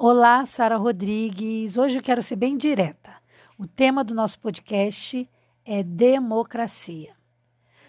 Olá, 0.00 0.46
Sara 0.46 0.76
Rodrigues. 0.76 1.76
Hoje 1.76 1.98
eu 1.98 2.02
quero 2.02 2.22
ser 2.22 2.36
bem 2.36 2.56
direta. 2.56 3.16
O 3.58 3.66
tema 3.66 4.04
do 4.04 4.14
nosso 4.14 4.38
podcast 4.38 5.28
é 5.64 5.82
democracia. 5.82 7.16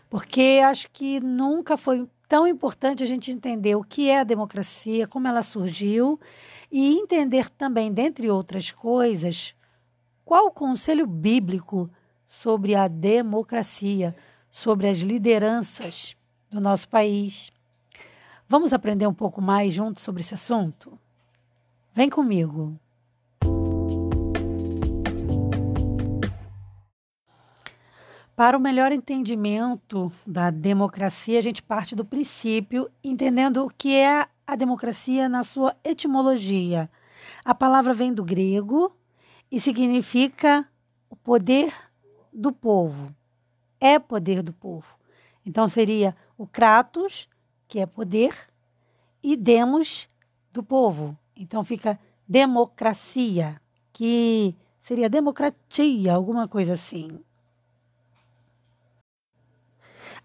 Porque 0.10 0.60
acho 0.66 0.90
que 0.90 1.20
nunca 1.20 1.78
foi 1.78 2.10
tão 2.28 2.48
importante 2.48 3.04
a 3.04 3.06
gente 3.06 3.30
entender 3.30 3.76
o 3.76 3.84
que 3.84 4.10
é 4.10 4.22
a 4.22 4.24
democracia, 4.24 5.06
como 5.06 5.28
ela 5.28 5.44
surgiu 5.44 6.20
e 6.72 6.98
entender 6.98 7.48
também, 7.48 7.94
dentre 7.94 8.28
outras 8.28 8.72
coisas, 8.72 9.54
qual 10.26 10.48
o 10.48 10.52
conselho 10.52 11.06
bíblico 11.06 11.88
sobre 12.26 12.74
a 12.74 12.88
democracia, 12.88 14.16
sobre 14.50 14.90
as 14.90 14.98
lideranças 14.98 16.18
do 16.50 16.60
nosso 16.60 16.90
país. 16.90 17.52
Vamos 18.48 18.74
aprender 18.74 19.06
um 19.06 19.14
pouco 19.14 19.40
mais 19.40 19.72
juntos 19.72 20.02
sobre 20.02 20.24
esse 20.24 20.34
assunto? 20.34 20.98
Vem 22.00 22.10
comigo. 22.10 22.80
Para 28.38 28.58
o 28.58 28.62
melhor 28.62 28.94
entendimento 28.94 30.10
da 30.26 30.50
democracia, 30.50 31.38
a 31.38 31.42
gente 31.42 31.62
parte 31.62 31.98
do 31.98 32.06
princípio, 32.06 32.90
entendendo 33.04 33.66
o 33.66 33.70
que 33.70 33.98
é 33.98 34.26
a 34.48 34.56
democracia 34.56 35.28
na 35.28 35.44
sua 35.44 35.76
etimologia. 35.84 36.90
A 37.44 37.54
palavra 37.54 37.94
vem 37.94 38.14
do 38.14 38.24
grego 38.24 38.96
e 39.52 39.60
significa 39.60 40.66
o 41.10 41.18
poder 41.18 41.74
do 42.34 42.54
povo. 42.54 43.14
É 43.78 44.00
poder 44.00 44.42
do 44.42 44.54
povo. 44.54 44.88
Então 45.46 45.68
seria 45.68 46.16
o 46.38 46.48
kratos, 46.48 47.28
que 47.68 47.78
é 47.78 47.86
poder, 47.86 48.34
e 49.22 49.36
demos 49.36 50.08
do 50.54 50.64
povo. 50.64 51.18
Então 51.40 51.64
fica 51.64 51.98
democracia, 52.28 53.56
que 53.94 54.54
seria 54.82 55.10
democratia, 55.10 56.14
alguma 56.14 56.50
coisa 56.50 56.74
assim. 56.74 57.24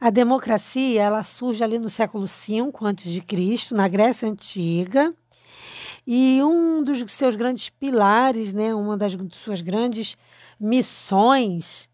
A 0.01 0.11
democracia 0.11 1.01
ela 1.01 1.23
surge 1.23 1.63
ali 1.63 1.79
no 1.79 1.89
século 1.89 2.27
V 2.27 2.61
a.C., 2.61 3.73
na 3.73 3.87
Grécia 3.87 4.29
Antiga, 4.29 5.15
e 6.05 6.43
um 6.43 6.83
dos 6.83 7.11
seus 7.13 7.37
grandes 7.37 7.71
pilares, 7.71 8.53
né, 8.53 8.75
uma 8.75 8.97
das 8.97 9.17
suas 9.35 9.61
grandes 9.61 10.19
missões 10.59 11.89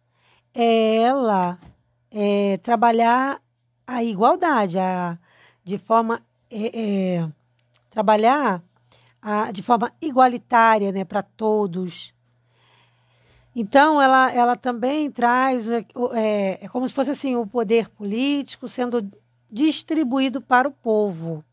é 0.55 0.97
ela 1.03 1.59
é, 2.11 2.57
trabalhar 2.57 3.41
a 3.87 4.03
igualdade, 4.03 4.79
a, 4.79 5.19
de 5.63 5.77
forma 5.77 6.23
é, 6.51 7.19
é, 7.19 7.29
trabalhar 7.91 8.63
a, 9.23 9.51
de 9.51 9.63
forma 9.63 9.93
igualitária, 10.01 10.93
né, 10.93 11.05
para 11.05 11.23
todos. 11.23 12.15
Então, 13.55 14.01
ela, 14.01 14.33
ela 14.33 14.57
também 14.57 15.11
traz, 15.11 15.69
é, 15.69 15.85
é, 16.15 16.59
é 16.65 16.69
como 16.69 16.89
se 16.89 16.95
fosse 16.95 17.11
assim, 17.11 17.35
o 17.35 17.47
poder 17.47 17.89
político 17.89 18.69
sendo 18.69 19.11
distribuído 19.51 20.41
para 20.41 20.69
o 20.69 20.73
povo. 20.73 21.45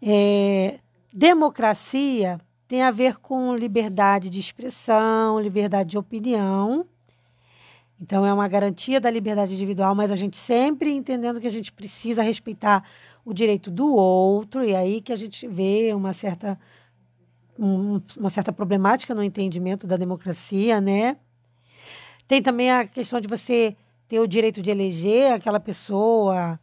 É, 0.00 0.78
democracia 1.12 2.40
tem 2.68 2.82
a 2.82 2.90
ver 2.90 3.18
com 3.18 3.54
liberdade 3.54 4.30
de 4.30 4.38
expressão, 4.38 5.40
liberdade 5.40 5.90
de 5.90 5.98
opinião. 5.98 6.86
Então, 8.00 8.24
é 8.24 8.32
uma 8.32 8.48
garantia 8.48 9.00
da 9.00 9.10
liberdade 9.10 9.52
individual, 9.52 9.94
mas 9.94 10.10
a 10.10 10.14
gente 10.14 10.36
sempre 10.36 10.90
entendendo 10.90 11.40
que 11.40 11.46
a 11.46 11.50
gente 11.50 11.70
precisa 11.70 12.22
respeitar 12.22 12.88
o 13.24 13.32
direito 13.32 13.70
do 13.70 13.94
outro, 13.94 14.64
e 14.64 14.74
aí 14.74 15.00
que 15.00 15.12
a 15.12 15.16
gente 15.16 15.46
vê 15.46 15.92
uma 15.94 16.12
certa 16.12 16.58
um, 17.58 18.00
uma 18.16 18.30
certa 18.30 18.52
problemática 18.52 19.14
no 19.14 19.22
entendimento 19.22 19.86
da 19.86 19.96
democracia, 19.96 20.80
né? 20.80 21.16
Tem 22.26 22.40
também 22.40 22.70
a 22.70 22.86
questão 22.86 23.20
de 23.20 23.28
você 23.28 23.76
ter 24.08 24.18
o 24.18 24.26
direito 24.26 24.62
de 24.62 24.70
eleger 24.70 25.32
aquela 25.32 25.60
pessoa 25.60 26.58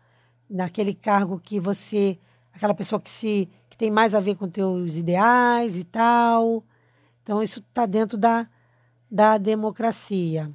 naquele 0.49 0.93
cargo 0.93 1.39
que 1.39 1.59
você, 1.59 2.17
aquela 2.53 2.73
pessoa 2.73 2.99
que 2.99 3.09
se 3.09 3.49
que 3.69 3.77
tem 3.77 3.91
mais 3.91 4.15
a 4.15 4.19
ver 4.19 4.35
com 4.35 4.49
teus 4.49 4.95
ideais 4.95 5.77
e 5.77 5.83
tal. 5.83 6.63
Então 7.21 7.43
isso 7.43 7.59
está 7.59 7.85
dentro 7.85 8.17
da, 8.17 8.47
da 9.11 9.37
democracia. 9.37 10.49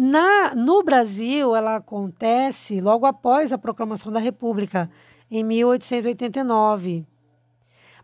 Na, 0.00 0.54
no 0.54 0.84
Brasil, 0.84 1.56
ela 1.56 1.74
acontece 1.74 2.80
logo 2.80 3.04
após 3.04 3.52
a 3.52 3.58
proclamação 3.58 4.12
da 4.12 4.20
República, 4.20 4.88
em 5.28 5.42
1889. 5.42 7.04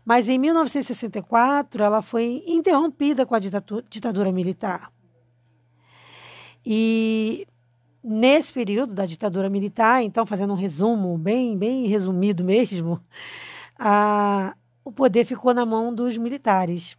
Mas 0.03 0.27
em 0.27 0.37
1964 0.37 1.81
ela 1.81 2.01
foi 2.01 2.43
interrompida 2.45 3.25
com 3.25 3.33
a 3.33 3.39
ditadura 3.39 4.29
militar. 4.29 4.91
E 6.65 7.47
nesse 8.03 8.51
período 8.51 8.93
da 8.93 9.05
ditadura 9.05 9.49
militar, 9.49 10.03
então 10.03 10.25
fazendo 10.25 10.51
um 10.51 10.57
resumo 10.57 11.17
bem, 11.17 11.57
bem 11.57 11.87
resumido 11.87 12.43
mesmo, 12.43 12.99
a, 13.79 14.53
o 14.83 14.91
poder 14.91 15.23
ficou 15.23 15.53
na 15.53 15.65
mão 15.65 15.95
dos 15.95 16.17
militares. 16.17 16.97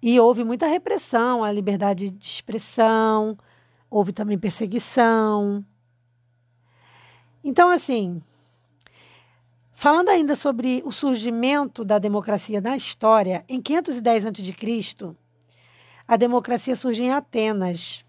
E 0.00 0.18
houve 0.20 0.44
muita 0.44 0.66
repressão 0.66 1.42
à 1.42 1.50
liberdade 1.50 2.10
de 2.10 2.24
expressão, 2.24 3.36
houve 3.90 4.12
também 4.12 4.38
perseguição. 4.38 5.64
Então, 7.42 7.70
assim, 7.70 8.22
Falando 9.80 10.08
ainda 10.08 10.34
sobre 10.34 10.82
o 10.84 10.90
surgimento 10.90 11.84
da 11.84 12.00
democracia 12.00 12.60
na 12.60 12.76
história, 12.76 13.44
em 13.48 13.62
510 13.62 14.26
a.C., 14.26 15.14
a 16.08 16.16
democracia 16.16 16.74
surge 16.74 17.04
em 17.04 17.12
Atenas. 17.12 18.04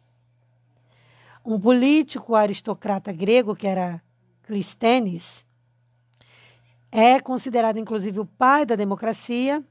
Um 1.46 1.60
político 1.60 2.34
aristocrata 2.34 3.14
grego, 3.14 3.56
que 3.56 3.68
era 3.68 4.02
Clístenes, 4.42 5.46
é 6.92 7.20
considerado 7.20 7.78
inclusive 7.78 8.20
o 8.20 8.26
pai 8.26 8.66
da 8.66 8.76
democracia, 8.76 9.64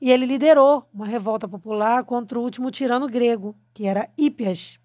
e 0.00 0.10
ele 0.10 0.26
liderou 0.26 0.86
uma 0.92 1.06
revolta 1.06 1.48
popular 1.48 2.04
contra 2.04 2.38
o 2.38 2.42
último 2.42 2.70
tirano 2.70 3.08
grego, 3.08 3.54
que 3.72 3.86
era 3.86 4.08
Hípias. 4.16 4.78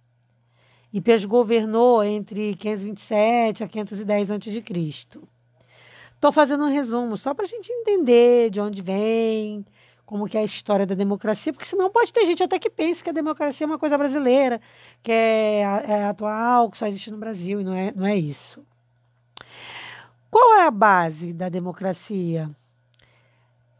Hípias 0.93 1.23
governou 1.25 2.03
entre 2.03 2.55
527 2.55 3.63
a 3.63 3.67
510 3.67 4.31
a.C. 4.31 4.63
Estou 6.13 6.31
fazendo 6.31 6.65
um 6.65 6.69
resumo 6.69 7.17
só 7.17 7.33
para 7.33 7.45
a 7.45 7.47
gente 7.47 7.71
entender 7.71 8.49
de 8.49 8.59
onde 8.59 8.81
vem, 8.81 9.65
como 10.05 10.27
que 10.27 10.37
é 10.37 10.41
a 10.41 10.45
história 10.45 10.85
da 10.85 10.93
democracia, 10.93 11.53
porque 11.53 11.65
senão 11.65 11.89
pode 11.89 12.11
ter 12.11 12.25
gente 12.25 12.43
até 12.43 12.59
que 12.59 12.69
pense 12.69 13.03
que 13.03 13.09
a 13.09 13.13
democracia 13.13 13.65
é 13.65 13.67
uma 13.67 13.79
coisa 13.79 13.97
brasileira, 13.97 14.61
que 15.01 15.11
é, 15.11 15.61
é 15.61 16.03
atual, 16.03 16.69
que 16.69 16.77
só 16.77 16.85
existe 16.85 17.09
no 17.09 17.17
Brasil, 17.17 17.61
e 17.61 17.63
não 17.63 17.73
é, 17.73 17.93
não 17.95 18.05
é 18.05 18.15
isso. 18.15 18.61
Qual 20.29 20.59
é 20.59 20.65
a 20.67 20.71
base 20.71 21.33
da 21.33 21.49
democracia? 21.49 22.49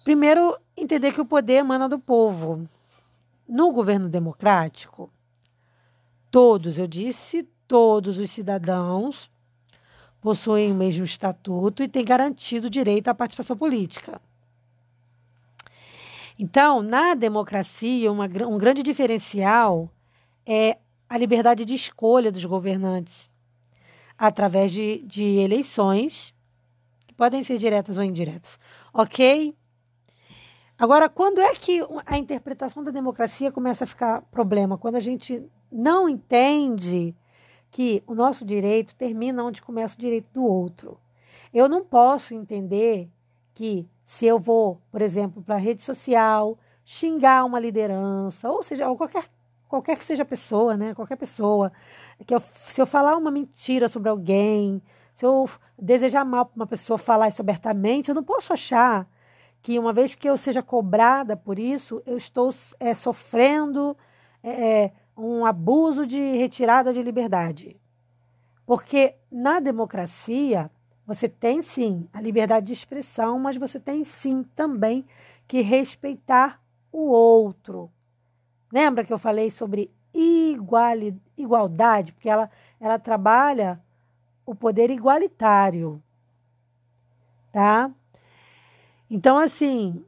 Primeiro, 0.03 0.57
entender 0.75 1.13
que 1.13 1.22
o 1.22 1.25
poder 1.25 1.56
emana 1.56 1.88
do 1.88 2.00
povo. 2.00 2.67
No 3.47 3.72
governo 3.72 4.09
democrático, 4.09 5.12
todos, 6.29 6.78
eu 6.78 6.88
disse, 6.88 7.44
todos 7.67 8.17
os 8.17 8.31
cidadãos 8.31 9.29
possuem 10.22 10.72
o 10.72 10.75
mesmo 10.75 11.03
estatuto 11.03 11.84
e 11.84 11.88
têm 11.88 12.06
garantido 12.06 12.67
o 12.67 12.69
direito 12.69 13.09
à 13.09 13.13
participação 13.13 13.57
política. 13.57 14.22
Então, 16.38 16.81
na 16.81 17.13
democracia, 17.13 18.11
uma, 18.11 18.25
um 18.47 18.57
grande 18.57 18.81
diferencial 18.81 19.91
é 20.45 20.78
a 21.09 21.17
liberdade 21.17 21.66
de 21.66 21.75
escolha 21.75 22.31
dos 22.31 22.45
governantes 22.45 23.29
através 24.17 24.72
de, 24.72 25.00
de 25.00 25.23
eleições, 25.38 26.34
que 27.07 27.13
podem 27.13 27.44
ser 27.44 27.57
diretas 27.57 27.97
ou 27.97 28.03
indiretas. 28.03 28.59
Ok? 28.93 29.55
Agora, 30.81 31.07
quando 31.07 31.39
é 31.39 31.53
que 31.53 31.79
a 32.07 32.17
interpretação 32.17 32.83
da 32.83 32.89
democracia 32.89 33.51
começa 33.51 33.83
a 33.83 33.87
ficar 33.87 34.23
problema? 34.31 34.79
Quando 34.79 34.95
a 34.95 34.99
gente 34.99 35.47
não 35.72 36.09
entende 36.09 37.16
que 37.69 38.03
o 38.07 38.16
nosso 38.16 38.43
direito 38.43 38.95
termina 38.95 39.43
onde 39.43 39.61
começa 39.61 39.93
o 39.95 40.01
direito 40.01 40.29
do 40.33 40.43
outro. 40.43 40.99
Eu 41.53 41.69
não 41.69 41.85
posso 41.85 42.33
entender 42.33 43.07
que 43.53 43.87
se 44.03 44.25
eu 44.25 44.39
vou, 44.39 44.81
por 44.89 45.03
exemplo, 45.03 45.43
para 45.43 45.53
a 45.53 45.59
rede 45.59 45.83
social, 45.83 46.57
xingar 46.84 47.45
uma 47.45 47.59
liderança, 47.59 48.49
ou 48.49 48.63
seja, 48.63 48.89
ou 48.89 48.97
qualquer, 48.97 49.25
qualquer 49.69 49.95
que 49.95 50.03
seja 50.03 50.23
a 50.23 50.25
pessoa, 50.25 50.75
né? 50.75 50.95
Qualquer 50.95 51.16
pessoa, 51.16 51.72
que 52.25 52.34
eu, 52.34 52.39
se 52.39 52.81
eu 52.81 52.87
falar 52.87 53.16
uma 53.17 53.29
mentira 53.29 53.87
sobre 53.87 54.09
alguém, 54.09 54.81
se 55.13 55.27
eu 55.27 55.47
desejar 55.79 56.25
mal 56.25 56.47
para 56.47 56.55
uma 56.55 56.66
pessoa, 56.66 56.97
falar 56.97 57.27
isso 57.27 57.43
abertamente, 57.43 58.09
eu 58.09 58.16
não 58.16 58.23
posso 58.23 58.51
achar 58.51 59.07
que 59.61 59.78
uma 59.78 59.93
vez 59.93 60.16
que 60.16 60.28
eu 60.28 60.37
seja 60.37 60.63
cobrada 60.63 61.37
por 61.37 61.59
isso, 61.59 62.02
eu 62.05 62.17
estou 62.17 62.49
é, 62.79 62.96
sofrendo 62.96 63.96
é, 64.43 64.91
um 65.16 65.46
abuso 65.46 66.08
de 66.08 66.19
retirada 66.37 66.91
de 66.91 67.02
liberdade. 67.02 67.79
Porque 68.66 69.16
na 69.31 69.59
democracia, 69.59 70.72
Você 71.05 71.28
tem 71.28 71.61
sim 71.61 72.08
a 72.13 72.22
liberdade 72.22 72.67
de 72.67 72.73
expressão, 72.73 73.37
mas 73.40 73.58
você 73.58 73.79
tem 73.79 74.05
sim 74.05 74.43
também 74.55 75.05
que 75.46 75.61
respeitar 75.61 76.61
o 76.91 77.09
outro. 77.09 77.91
Lembra 78.72 79.03
que 79.03 79.11
eu 79.11 79.19
falei 79.19 79.52
sobre 79.52 79.91
igualdade? 81.35 82.13
Porque 82.13 82.29
ela, 82.29 82.49
ela 82.79 82.97
trabalha 82.97 83.81
o 84.46 84.55
poder 84.55 84.90
igualitário. 84.90 86.02
Tá? 87.52 87.91
Então, 89.13 89.37
assim, 89.37 90.05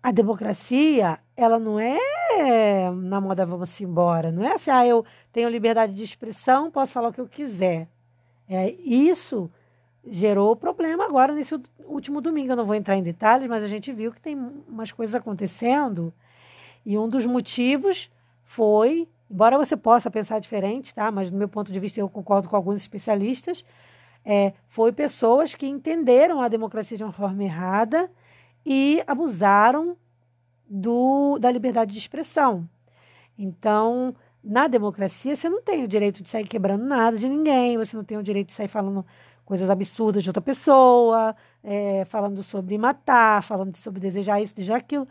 a 0.00 0.12
democracia, 0.12 1.18
ela 1.36 1.58
não 1.58 1.80
é 1.80 2.88
na 2.92 3.20
moda 3.20 3.44
vamos 3.44 3.80
embora. 3.80 4.30
Não 4.30 4.44
é 4.44 4.52
assim, 4.52 4.70
ah, 4.70 4.86
eu 4.86 5.04
tenho 5.32 5.48
liberdade 5.48 5.92
de 5.92 6.04
expressão, 6.04 6.70
posso 6.70 6.92
falar 6.92 7.08
o 7.08 7.12
que 7.12 7.20
eu 7.20 7.26
quiser. 7.26 7.88
É, 8.48 8.70
isso 8.70 9.50
gerou 10.06 10.54
problema 10.54 11.04
agora 11.04 11.34
nesse 11.34 11.52
último 11.84 12.20
domingo. 12.20 12.52
Eu 12.52 12.56
não 12.56 12.64
vou 12.64 12.76
entrar 12.76 12.94
em 12.94 13.02
detalhes, 13.02 13.48
mas 13.48 13.64
a 13.64 13.66
gente 13.66 13.92
viu 13.92 14.12
que 14.12 14.20
tem 14.20 14.36
umas 14.68 14.92
coisas 14.92 15.16
acontecendo. 15.16 16.14
E 16.86 16.96
um 16.96 17.08
dos 17.08 17.26
motivos 17.26 18.08
foi, 18.44 19.08
embora 19.28 19.58
você 19.58 19.76
possa 19.76 20.08
pensar 20.08 20.38
diferente, 20.38 20.94
tá? 20.94 21.10
Mas 21.10 21.28
do 21.28 21.36
meu 21.36 21.48
ponto 21.48 21.72
de 21.72 21.80
vista 21.80 21.98
eu 21.98 22.08
concordo 22.08 22.48
com 22.48 22.54
alguns 22.54 22.80
especialistas, 22.80 23.64
é, 24.24 24.52
foi 24.66 24.92
pessoas 24.92 25.54
que 25.54 25.66
entenderam 25.66 26.40
a 26.40 26.48
democracia 26.48 26.96
de 26.96 27.04
uma 27.04 27.12
forma 27.12 27.42
errada 27.42 28.10
e 28.64 29.02
abusaram 29.06 29.96
do, 30.68 31.38
da 31.38 31.50
liberdade 31.50 31.92
de 31.92 31.98
expressão. 31.98 32.68
Então, 33.38 34.14
na 34.42 34.68
democracia, 34.68 35.34
você 35.34 35.48
não 35.48 35.62
tem 35.62 35.84
o 35.84 35.88
direito 35.88 36.22
de 36.22 36.28
sair 36.28 36.46
quebrando 36.46 36.84
nada 36.84 37.16
de 37.16 37.28
ninguém, 37.28 37.76
você 37.78 37.96
não 37.96 38.04
tem 38.04 38.18
o 38.18 38.22
direito 38.22 38.48
de 38.48 38.54
sair 38.54 38.68
falando 38.68 39.04
coisas 39.44 39.70
absurdas 39.70 40.22
de 40.22 40.28
outra 40.28 40.42
pessoa, 40.42 41.34
é, 41.64 42.04
falando 42.04 42.42
sobre 42.42 42.76
matar, 42.76 43.42
falando 43.42 43.74
sobre 43.76 44.00
desejar 44.00 44.40
isso, 44.42 44.54
desejar 44.54 44.76
aquilo. 44.76 45.06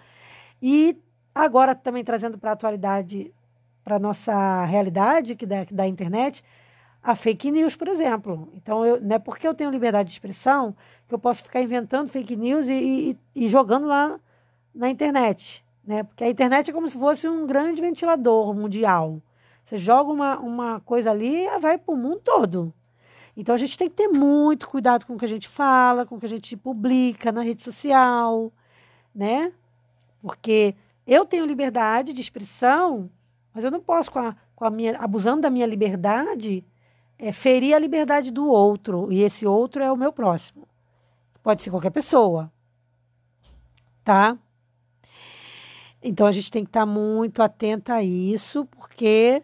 E 0.62 0.96
agora 1.34 1.74
também 1.74 2.04
trazendo 2.04 2.38
para 2.38 2.52
a 2.52 2.54
atualidade, 2.54 3.34
para 3.84 3.96
a 3.96 4.00
nossa 4.00 4.66
realidade 4.66 5.36
que 5.36 5.46
da, 5.46 5.66
da 5.72 5.88
internet, 5.88 6.44
a 7.08 7.16
fake 7.16 7.50
news, 7.52 7.74
por 7.74 7.88
exemplo. 7.88 8.50
Então, 8.54 8.86
eu, 8.86 9.00
não 9.00 9.16
é 9.16 9.20
porque 9.20 9.48
eu 9.48 9.54
tenho 9.54 9.72
liberdade 9.72 10.10
de 10.10 10.14
expressão 10.14 10.76
que 11.08 11.16
eu 11.16 11.18
posso 11.18 11.42
ficar 11.42 11.62
inventando 11.62 12.10
fake 12.10 12.36
news 12.36 12.68
e, 12.68 13.18
e, 13.34 13.44
e 13.46 13.48
jogando 13.48 13.88
lá 13.88 14.20
na 14.76 14.90
internet. 14.90 15.64
Né? 15.86 16.04
Porque 16.04 16.26
a 16.26 16.30
internet 16.30 16.70
é 16.70 16.74
como 16.74 16.90
se 16.90 17.00
fosse 17.00 17.26
um 17.26 17.48
grande 17.48 17.80
ventilador 17.80 18.54
mundial. 18.54 19.22
Você 19.64 19.78
joga 19.78 20.12
uma, 20.12 20.38
uma 20.40 20.82
coisa 20.82 21.10
ali 21.10 21.46
e 21.46 21.60
vai 21.60 21.78
para 21.78 21.94
o 21.94 21.98
mundo 21.98 22.20
todo. 22.26 22.74
Então 23.38 23.56
a 23.56 23.58
gente 23.58 23.78
tem 23.78 23.88
que 23.88 23.96
ter 23.96 24.10
muito 24.10 24.68
cuidado 24.68 25.06
com 25.06 25.14
o 25.14 25.18
que 25.18 25.24
a 25.24 25.30
gente 25.30 25.48
fala, 25.48 26.06
com 26.06 26.16
o 26.16 26.20
que 26.20 26.26
a 26.26 26.30
gente 26.30 26.58
publica 26.58 27.32
na 27.32 27.42
rede 27.42 27.64
social, 27.64 28.52
né? 29.16 29.54
Porque 30.22 30.76
eu 31.08 31.26
tenho 31.26 31.46
liberdade 31.46 32.12
de 32.12 32.20
expressão, 32.20 33.10
mas 33.54 33.64
eu 33.64 33.72
não 33.72 33.80
posso, 33.80 34.12
com 34.12 34.20
a, 34.20 34.36
com 34.54 34.66
a 34.66 34.70
minha, 34.70 34.98
abusando 34.98 35.40
da 35.40 35.50
minha 35.50 35.66
liberdade, 35.66 36.66
é, 37.20 37.32
ferir 37.32 37.76
a 37.76 37.80
liberdade 37.80 38.32
do 38.32 38.48
outro. 38.48 39.12
E 39.12 39.22
esse 39.22 39.46
outro 39.46 39.84
é 39.84 39.92
o 39.92 39.98
meu 39.98 40.12
próximo. 40.12 40.68
Pode 41.42 41.62
ser 41.62 41.70
qualquer 41.70 41.92
pessoa. 41.92 42.52
Tá? 44.04 44.38
Então 46.02 46.28
a 46.28 46.32
gente 46.32 46.52
tem 46.52 46.64
que 46.64 46.70
estar 46.70 46.86
muito 46.86 47.42
atenta 47.42 47.96
a 47.96 48.04
isso, 48.04 48.66
porque 48.66 49.44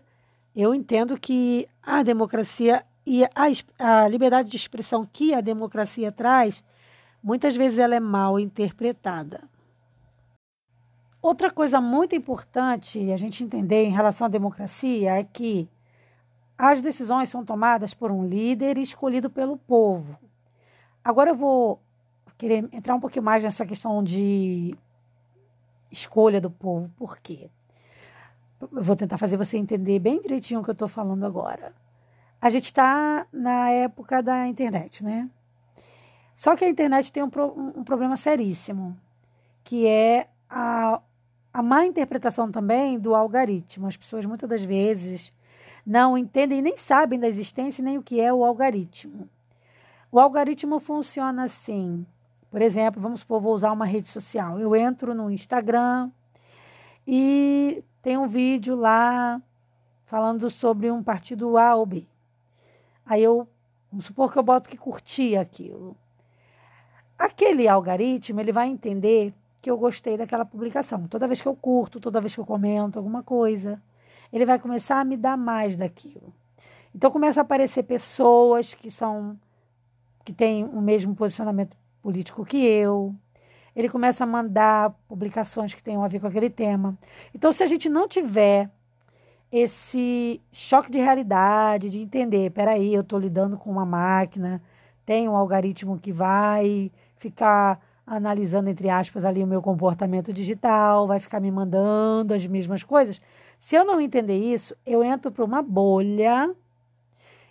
eu 0.55 0.73
entendo 0.73 1.19
que 1.19 1.67
a 1.81 2.03
democracia 2.03 2.85
e 3.05 3.25
a, 3.25 3.29
a 3.79 4.07
liberdade 4.07 4.49
de 4.49 4.55
expressão 4.55 5.05
que 5.11 5.33
a 5.33 5.41
democracia 5.41 6.11
traz, 6.11 6.63
muitas 7.21 7.55
vezes 7.55 7.79
ela 7.79 7.95
é 7.95 7.99
mal 7.99 8.39
interpretada. 8.39 9.43
Outra 11.21 11.49
coisa 11.49 11.79
muito 11.79 12.15
importante 12.15 13.11
a 13.11 13.17
gente 13.17 13.43
entender 13.43 13.85
em 13.85 13.91
relação 13.91 14.27
à 14.27 14.29
democracia 14.29 15.11
é 15.11 15.23
que 15.23 15.69
as 16.57 16.81
decisões 16.81 17.29
são 17.29 17.43
tomadas 17.43 17.93
por 17.93 18.11
um 18.11 18.25
líder 18.25 18.77
escolhido 18.77 19.29
pelo 19.29 19.57
povo. 19.57 20.17
Agora 21.03 21.31
eu 21.31 21.35
vou 21.35 21.81
querer 22.37 22.67
entrar 22.71 22.95
um 22.95 22.99
pouquinho 22.99 23.25
mais 23.25 23.43
nessa 23.43 23.65
questão 23.65 24.03
de 24.03 24.75
escolha 25.91 26.39
do 26.39 26.49
povo. 26.49 26.89
Por 26.97 27.17
quê? 27.17 27.49
Eu 28.61 28.83
vou 28.83 28.95
tentar 28.95 29.17
fazer 29.17 29.37
você 29.37 29.57
entender 29.57 29.99
bem 29.99 30.21
direitinho 30.21 30.59
o 30.59 30.63
que 30.63 30.69
eu 30.69 30.73
estou 30.73 30.87
falando 30.87 31.25
agora. 31.25 31.73
A 32.41 32.49
gente 32.49 32.65
está 32.65 33.25
na 33.31 33.69
época 33.69 34.21
da 34.21 34.47
internet, 34.47 35.03
né? 35.03 35.29
Só 36.35 36.55
que 36.55 36.65
a 36.65 36.69
internet 36.69 37.11
tem 37.11 37.23
um, 37.23 37.29
um 37.75 37.83
problema 37.83 38.17
seríssimo, 38.17 38.97
que 39.63 39.87
é 39.87 40.27
a, 40.49 41.01
a 41.53 41.63
má 41.63 41.85
interpretação 41.85 42.51
também 42.51 42.99
do 42.99 43.15
algoritmo. 43.15 43.87
As 43.87 43.95
pessoas 43.95 44.25
muitas 44.25 44.49
das 44.49 44.63
vezes 44.63 45.31
não 45.85 46.17
entendem 46.17 46.61
nem 46.61 46.77
sabem 46.77 47.19
da 47.19 47.27
existência 47.27 47.83
nem 47.83 47.97
o 47.97 48.03
que 48.03 48.21
é 48.21 48.33
o 48.33 48.43
algoritmo. 48.43 49.29
O 50.11 50.19
algoritmo 50.19 50.79
funciona 50.79 51.43
assim. 51.43 52.05
Por 52.49 52.61
exemplo, 52.61 53.01
vamos 53.01 53.21
supor, 53.21 53.41
vou 53.41 53.55
usar 53.55 53.71
uma 53.71 53.85
rede 53.85 54.07
social. 54.07 54.59
Eu 54.59 54.75
entro 54.75 55.13
no 55.13 55.29
Instagram 55.29 56.11
e 57.05 57.83
tem 58.01 58.17
um 58.17 58.27
vídeo 58.27 58.75
lá 58.75 59.41
falando 60.05 60.49
sobre 60.49 60.91
um 60.91 61.03
partido 61.03 61.57
A 61.57 61.75
ou 61.75 61.85
B. 61.85 62.07
Aí 63.05 63.23
eu, 63.23 63.47
vamos 63.91 64.05
supor 64.05 64.31
que 64.31 64.37
eu 64.37 64.43
boto 64.43 64.69
que 64.69 64.77
curti 64.77 65.35
aquilo. 65.35 65.97
Aquele 67.17 67.67
algoritmo, 67.67 68.39
ele 68.39 68.51
vai 68.51 68.67
entender 68.67 69.33
que 69.61 69.69
eu 69.69 69.77
gostei 69.77 70.17
daquela 70.17 70.45
publicação. 70.45 71.07
Toda 71.07 71.27
vez 71.27 71.41
que 71.41 71.47
eu 71.47 71.55
curto, 71.55 71.99
toda 71.99 72.21
vez 72.21 72.35
que 72.35 72.39
eu 72.39 72.45
comento 72.45 72.99
alguma 72.99 73.23
coisa, 73.23 73.81
ele 74.33 74.45
vai 74.45 74.57
começar 74.57 74.99
a 74.99 75.05
me 75.05 75.15
dar 75.15 75.37
mais 75.37 75.75
daquilo. 75.75 76.33
Então 76.93 77.11
começa 77.11 77.39
a 77.39 77.43
aparecer 77.43 77.83
pessoas 77.83 78.73
que 78.73 78.89
são 78.89 79.39
que 80.25 80.33
têm 80.33 80.63
o 80.63 80.81
mesmo 80.81 81.13
posicionamento 81.13 81.77
político 82.01 82.45
que 82.45 82.65
eu. 82.65 83.13
Ele 83.75 83.89
começa 83.89 84.23
a 84.23 84.27
mandar 84.27 84.91
publicações 85.07 85.73
que 85.73 85.83
tenham 85.83 86.03
a 86.03 86.07
ver 86.07 86.19
com 86.19 86.27
aquele 86.27 86.49
tema. 86.49 86.97
Então, 87.33 87.51
se 87.51 87.63
a 87.63 87.67
gente 87.67 87.89
não 87.89 88.07
tiver 88.07 88.69
esse 89.51 90.41
choque 90.51 90.91
de 90.91 90.99
realidade, 90.99 91.89
de 91.89 91.99
entender, 91.99 92.51
peraí, 92.51 92.93
eu 92.93 93.01
estou 93.01 93.19
lidando 93.19 93.57
com 93.57 93.69
uma 93.69 93.85
máquina, 93.85 94.61
tem 95.05 95.27
um 95.27 95.35
algoritmo 95.35 95.99
que 95.99 96.11
vai 96.11 96.91
ficar 97.17 97.79
analisando, 98.05 98.69
entre 98.69 98.89
aspas, 98.89 99.25
ali 99.25 99.43
o 99.43 99.47
meu 99.47 99.61
comportamento 99.61 100.31
digital, 100.31 101.07
vai 101.07 101.19
ficar 101.19 101.39
me 101.39 101.51
mandando 101.51 102.33
as 102.33 102.45
mesmas 102.47 102.83
coisas. 102.83 103.21
Se 103.63 103.77
eu 103.77 103.85
não 103.85 104.01
entender 104.01 104.37
isso, 104.37 104.75
eu 104.85 105.01
entro 105.01 105.31
para 105.31 105.45
uma 105.45 105.61
bolha, 105.61 106.53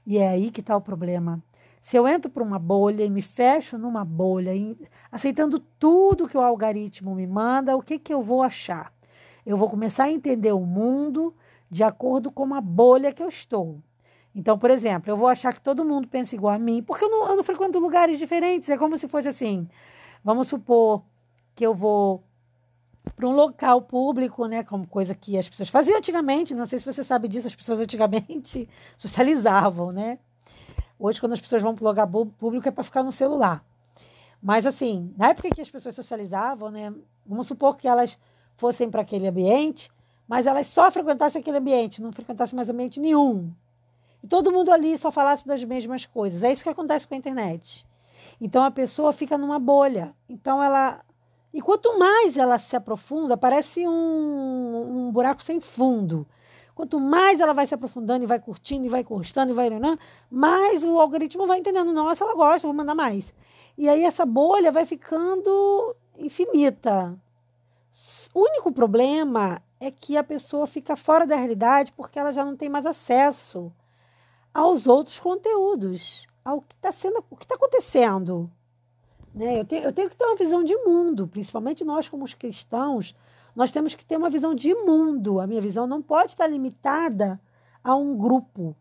e 0.05 0.19
é 0.19 0.29
aí 0.29 0.51
que 0.51 0.61
está 0.61 0.77
o 0.77 0.81
problema. 0.81 1.43
Se 1.81 1.97
eu 1.97 2.07
entro 2.07 2.31
para 2.31 2.43
uma 2.43 2.59
bolha 2.59 3.03
e 3.03 3.09
me 3.09 3.23
fecho 3.23 3.79
numa 3.79 4.05
bolha, 4.05 4.53
aceitando 5.11 5.59
tudo 5.59 6.29
que 6.29 6.37
o 6.37 6.43
algoritmo 6.43 7.15
me 7.15 7.27
manda, 7.27 7.75
o 7.75 7.81
que, 7.81 7.99
que 7.99 8.13
eu 8.13 8.21
vou 8.21 8.43
achar? 8.43 8.93
Eu 9.47 9.57
vou 9.57 9.71
começar 9.71 10.05
a 10.05 10.11
entender 10.11 10.53
o 10.53 10.61
mundo 10.61 11.35
de 11.71 11.83
acordo 11.83 12.31
com 12.31 12.55
a 12.55 12.61
bolha 12.61 13.11
que 13.11 13.23
eu 13.23 13.29
estou. 13.29 13.81
Então, 14.35 14.59
por 14.59 14.71
exemplo, 14.71 15.11
eu 15.11 15.17
vou 15.17 15.29
achar 15.29 15.55
que 15.55 15.63
todo 15.63 15.83
mundo 15.83 16.07
pensa 16.07 16.35
igual 16.35 16.55
a 16.55 16.59
mim, 16.59 16.83
porque 16.83 17.07
eu 17.07 17.11
não, 17.11 17.31
eu 17.31 17.37
não 17.37 17.43
frequento 17.43 17.79
lugares 17.79 18.19
diferentes. 18.19 18.69
É 18.69 18.77
como 18.77 18.99
se 18.99 19.09
fosse 19.09 19.29
assim. 19.29 19.67
Vamos 20.23 20.47
supor 20.49 21.03
que 21.55 21.65
eu 21.65 21.75
vou 21.75 22.23
para 23.17 23.27
um 23.27 23.33
local 23.33 23.83
público, 23.83 24.47
né, 24.47 24.63
como 24.63 24.87
coisa 24.87 25.15
que 25.15 25.37
as 25.37 25.49
pessoas 25.49 25.69
faziam 25.69 25.99
antigamente. 25.99 26.55
Não 26.55 26.67
sei 26.67 26.79
se 26.79 26.85
você 26.85 27.03
sabe 27.03 27.29
disso, 27.29 27.47
as 27.47 27.55
pessoas 27.55 27.81
antigamente 27.81 28.69
socializavam, 28.97 29.93
né? 29.93 30.19
Hoje, 30.99 31.21
quando 31.21 31.33
as 31.33 31.41
pessoas 31.41 31.63
vão 31.63 31.75
para 31.75 31.85
o 31.85 31.89
lugar 31.89 32.07
público, 32.07 32.69
é 32.69 32.71
para 32.71 32.85
ficar 32.85 33.03
no 33.03 33.11
celular. 33.11 33.65
Mas, 34.41 34.67
assim, 34.67 35.13
na 35.17 35.31
época 35.31 35.51
que 35.51 35.61
as 35.61 35.71
pessoas 35.71 35.95
socializavam, 35.95 36.71
né? 36.71 36.95
Vamos 37.27 37.47
supor 37.47 37.77
que 37.77 37.89
elas 37.89 38.19
fossem 38.57 38.91
para 38.91 39.03
aquele 39.03 39.27
ambiente, 39.27 39.91
mas 40.29 40.47
elas 40.47 40.67
só 40.69 40.91
frequentassem 40.91 41.41
aquele 41.41 41.59
ambiente, 41.59 42.01
não 42.01 42.13
frequentassem 42.13 42.57
mais 42.57 42.69
ambiente 42.69 43.01
nenhum. 43.01 43.53
E 44.23 44.27
todo 44.29 44.53
mundo 44.53 44.71
ali 44.71 44.97
só 44.97 45.11
falasse 45.11 45.47
das 45.47 45.65
mesmas 45.65 46.07
coisas. 46.07 46.43
É 46.43 46.53
isso 46.53 46.63
que 46.63 46.69
acontece 46.69 47.07
com 47.07 47.15
a 47.15 47.19
internet. 47.19 47.85
Então 48.41 48.65
a 48.65 48.71
pessoa 48.71 49.13
fica 49.13 49.37
numa 49.37 49.59
bolha. 49.59 50.15
Então 50.29 50.63
ela. 50.63 51.01
E 51.53 51.61
quanto 51.61 51.99
mais 51.99 52.37
ela 52.37 52.59
se 52.59 52.75
aprofunda, 52.75 53.37
parece 53.37 53.87
um, 53.87 55.07
um 55.09 55.13
buraco 55.13 55.43
sem 55.43 55.61
fundo. 55.61 56.27
Quanto 56.75 56.99
mais 56.99 57.41
ela 57.41 57.53
vai 57.53 57.67
se 57.67 57.75
aprofundando 57.75 58.25
e 58.25 58.27
vai 58.27 58.41
curtindo 58.41 58.87
e 58.87 58.89
vai 58.89 59.03
gostando 59.03 59.53
e 59.53 59.55
vai, 59.55 59.69
mais 60.31 60.83
o 60.83 60.99
algoritmo 60.99 61.47
vai 61.47 61.59
entendendo, 61.59 61.93
nossa, 61.93 62.25
ela 62.25 62.35
gosta, 62.35 62.67
vou 62.67 62.75
mandar 62.75 62.95
mais. 62.95 63.33
E 63.77 63.89
aí 63.89 64.05
essa 64.05 64.25
bolha 64.25 64.73
vai 64.73 64.87
ficando 64.87 65.95
infinita. 66.17 67.15
O 68.33 68.41
único 68.41 68.73
problema 68.73 69.63
é 69.79 69.91
que 69.91 70.17
a 70.17 70.25
pessoa 70.25 70.67
fica 70.67 70.97
fora 70.97 71.27
da 71.27 71.37
realidade 71.37 71.93
porque 71.93 72.19
ela 72.19 72.33
já 72.33 72.45
não 72.45 72.57
tem 72.57 72.69
mais 72.69 72.87
acesso 72.87 73.71
aos 74.55 74.87
outros 74.87 75.21
conteúdos. 75.21 76.27
ao 76.45 76.61
que 76.63 76.75
está 76.75 76.91
sendo, 76.91 77.25
o 77.31 77.37
que 77.37 77.45
está 77.45 77.55
acontecendo. 77.55 78.51
Né? 79.35 79.61
Eu, 79.61 79.65
tenho, 79.65 79.85
eu 79.85 79.93
tenho 79.93 80.11
que 80.11 80.17
ter 80.17 80.25
uma 80.25 80.37
visão 80.37 80.63
de 80.63 80.77
mundo, 80.77 81.27
principalmente 81.27 81.85
nós 81.85 82.09
como 82.09 82.25
os 82.25 82.35
cristãos, 82.35 83.15
nós 83.55 83.73
temos 83.73 83.95
que 83.95 84.05
ter 84.05 84.17
uma 84.17 84.31
visão 84.31 84.55
de 84.55 84.75
mundo. 84.75 85.41
A 85.41 85.47
minha 85.47 85.61
visão 85.61 85.87
não 85.87 86.03
pode 86.03 86.31
estar 86.31 86.47
limitada 86.47 87.41
a 87.83 87.95
um 87.95 88.17
grupo. 88.17 88.77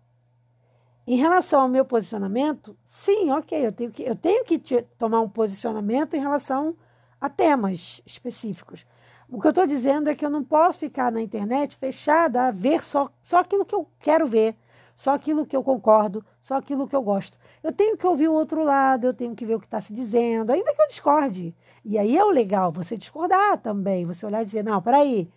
Em 1.05 1.17
relação 1.17 1.61
ao 1.61 1.67
meu 1.67 1.83
posicionamento, 1.83 2.77
sim, 2.85 3.31
ok, 3.31 3.65
eu 3.65 3.71
tenho 3.71 3.91
que, 3.91 4.03
eu 4.03 4.15
tenho 4.15 4.45
que 4.45 4.59
tomar 4.97 5.19
um 5.21 5.29
posicionamento 5.29 6.13
em 6.13 6.19
relação 6.19 6.75
a 7.19 7.29
temas 7.29 8.01
específicos. 8.05 8.85
O 9.29 9.39
que 9.39 9.47
eu 9.47 9.51
estou 9.51 9.65
dizendo 9.65 10.09
é 10.09 10.15
que 10.15 10.25
eu 10.25 10.29
não 10.29 10.43
posso 10.43 10.79
ficar 10.79 11.11
na 11.11 11.21
internet 11.21 11.77
fechada 11.77 12.47
a 12.47 12.51
ver 12.51 12.83
só, 12.83 13.09
só 13.21 13.37
aquilo 13.37 13.65
que 13.65 13.73
eu 13.73 13.87
quero 13.99 14.27
ver, 14.27 14.55
só 14.95 15.13
aquilo 15.13 15.45
que 15.45 15.55
eu 15.55 15.63
concordo, 15.63 16.23
só 16.41 16.55
aquilo 16.55 16.87
que 16.87 16.95
eu 16.95 17.01
gosto. 17.01 17.37
Eu 17.63 17.71
tenho 17.71 17.97
que 17.97 18.05
ouvir 18.05 18.27
o 18.27 18.33
outro 18.33 18.63
lado, 18.63 19.07
eu 19.07 19.13
tenho 19.13 19.35
que 19.35 19.45
ver 19.45 19.55
o 19.55 19.59
que 19.59 19.67
está 19.67 19.81
se 19.81 19.93
dizendo, 19.93 20.51
ainda 20.51 20.73
que 20.73 20.81
eu 20.81 20.87
discorde. 20.87 21.55
E 21.83 21.97
aí 21.97 22.17
é 22.17 22.23
o 22.23 22.29
legal, 22.29 22.71
você 22.71 22.97
discordar 22.97 23.57
também, 23.57 24.05
você 24.05 24.25
olhar 24.25 24.41
e 24.41 24.45
dizer, 24.45 24.63
não, 24.63 24.81
peraí, 24.81 25.29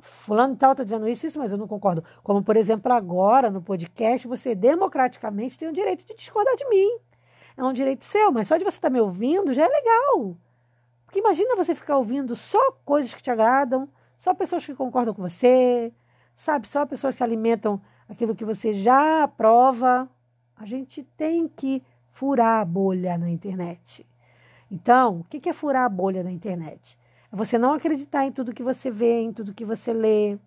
fulano 0.00 0.56
tal 0.56 0.72
está 0.72 0.84
dizendo 0.84 1.08
isso, 1.08 1.26
isso, 1.26 1.38
mas 1.38 1.52
eu 1.52 1.58
não 1.58 1.68
concordo. 1.68 2.02
Como, 2.22 2.42
por 2.42 2.56
exemplo, 2.56 2.92
agora 2.92 3.50
no 3.50 3.62
podcast, 3.62 4.26
você 4.26 4.54
democraticamente 4.54 5.58
tem 5.58 5.68
o 5.68 5.72
direito 5.72 6.04
de 6.06 6.14
discordar 6.14 6.56
de 6.56 6.68
mim. 6.68 6.98
É 7.56 7.62
um 7.62 7.72
direito 7.72 8.04
seu, 8.04 8.32
mas 8.32 8.48
só 8.48 8.56
de 8.56 8.64
você 8.64 8.76
estar 8.76 8.88
tá 8.88 8.92
me 8.92 9.00
ouvindo 9.00 9.52
já 9.52 9.64
é 9.64 9.68
legal. 9.68 10.36
Porque 11.04 11.18
imagina 11.18 11.56
você 11.56 11.74
ficar 11.74 11.98
ouvindo 11.98 12.34
só 12.36 12.72
coisas 12.84 13.12
que 13.12 13.22
te 13.22 13.30
agradam, 13.30 13.88
só 14.16 14.32
pessoas 14.32 14.64
que 14.64 14.74
concordam 14.74 15.12
com 15.12 15.22
você, 15.22 15.92
sabe? 16.36 16.66
Só 16.68 16.86
pessoas 16.86 17.16
que 17.16 17.22
alimentam 17.22 17.80
aquilo 18.10 18.34
que 18.34 18.44
você 18.44 18.74
já 18.74 19.22
aprova. 19.22 20.08
A 20.56 20.66
gente 20.66 21.02
tem 21.02 21.48
que 21.48 21.82
furar 22.10 22.60
a 22.60 22.64
bolha 22.64 23.16
na 23.16 23.30
internet. 23.30 24.06
Então, 24.70 25.20
o 25.20 25.24
que 25.24 25.48
é 25.48 25.52
furar 25.52 25.84
a 25.84 25.88
bolha 25.88 26.22
na 26.22 26.30
internet? 26.30 26.98
É 27.32 27.36
você 27.36 27.56
não 27.56 27.72
acreditar 27.72 28.26
em 28.26 28.32
tudo 28.32 28.52
que 28.52 28.62
você 28.62 28.90
vê, 28.90 29.20
em 29.20 29.32
tudo 29.32 29.54
que 29.54 29.64
você 29.64 29.92
lê. 29.92 30.38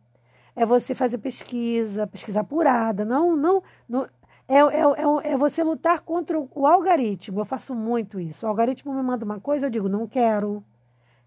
É 0.55 0.65
você 0.65 0.93
fazer 0.93 1.17
pesquisa, 1.17 2.05
pesquisa 2.05 2.41
apurada. 2.41 3.03
Não, 3.05 3.35
não, 3.35 3.63
não 3.89 4.03
é, 4.47 4.57
é, 4.57 5.29
é, 5.29 5.31
é 5.31 5.37
você 5.37 5.63
lutar 5.63 6.01
contra 6.01 6.37
o 6.39 6.67
algoritmo. 6.67 7.39
Eu 7.39 7.45
faço 7.45 7.73
muito 7.73 8.19
isso. 8.19 8.45
O 8.45 8.49
algoritmo 8.49 8.93
me 8.93 9.01
manda 9.01 9.25
uma 9.25 9.39
coisa, 9.39 9.65
eu 9.65 9.69
digo, 9.69 9.89
não 9.89 10.05
quero. 10.05 10.63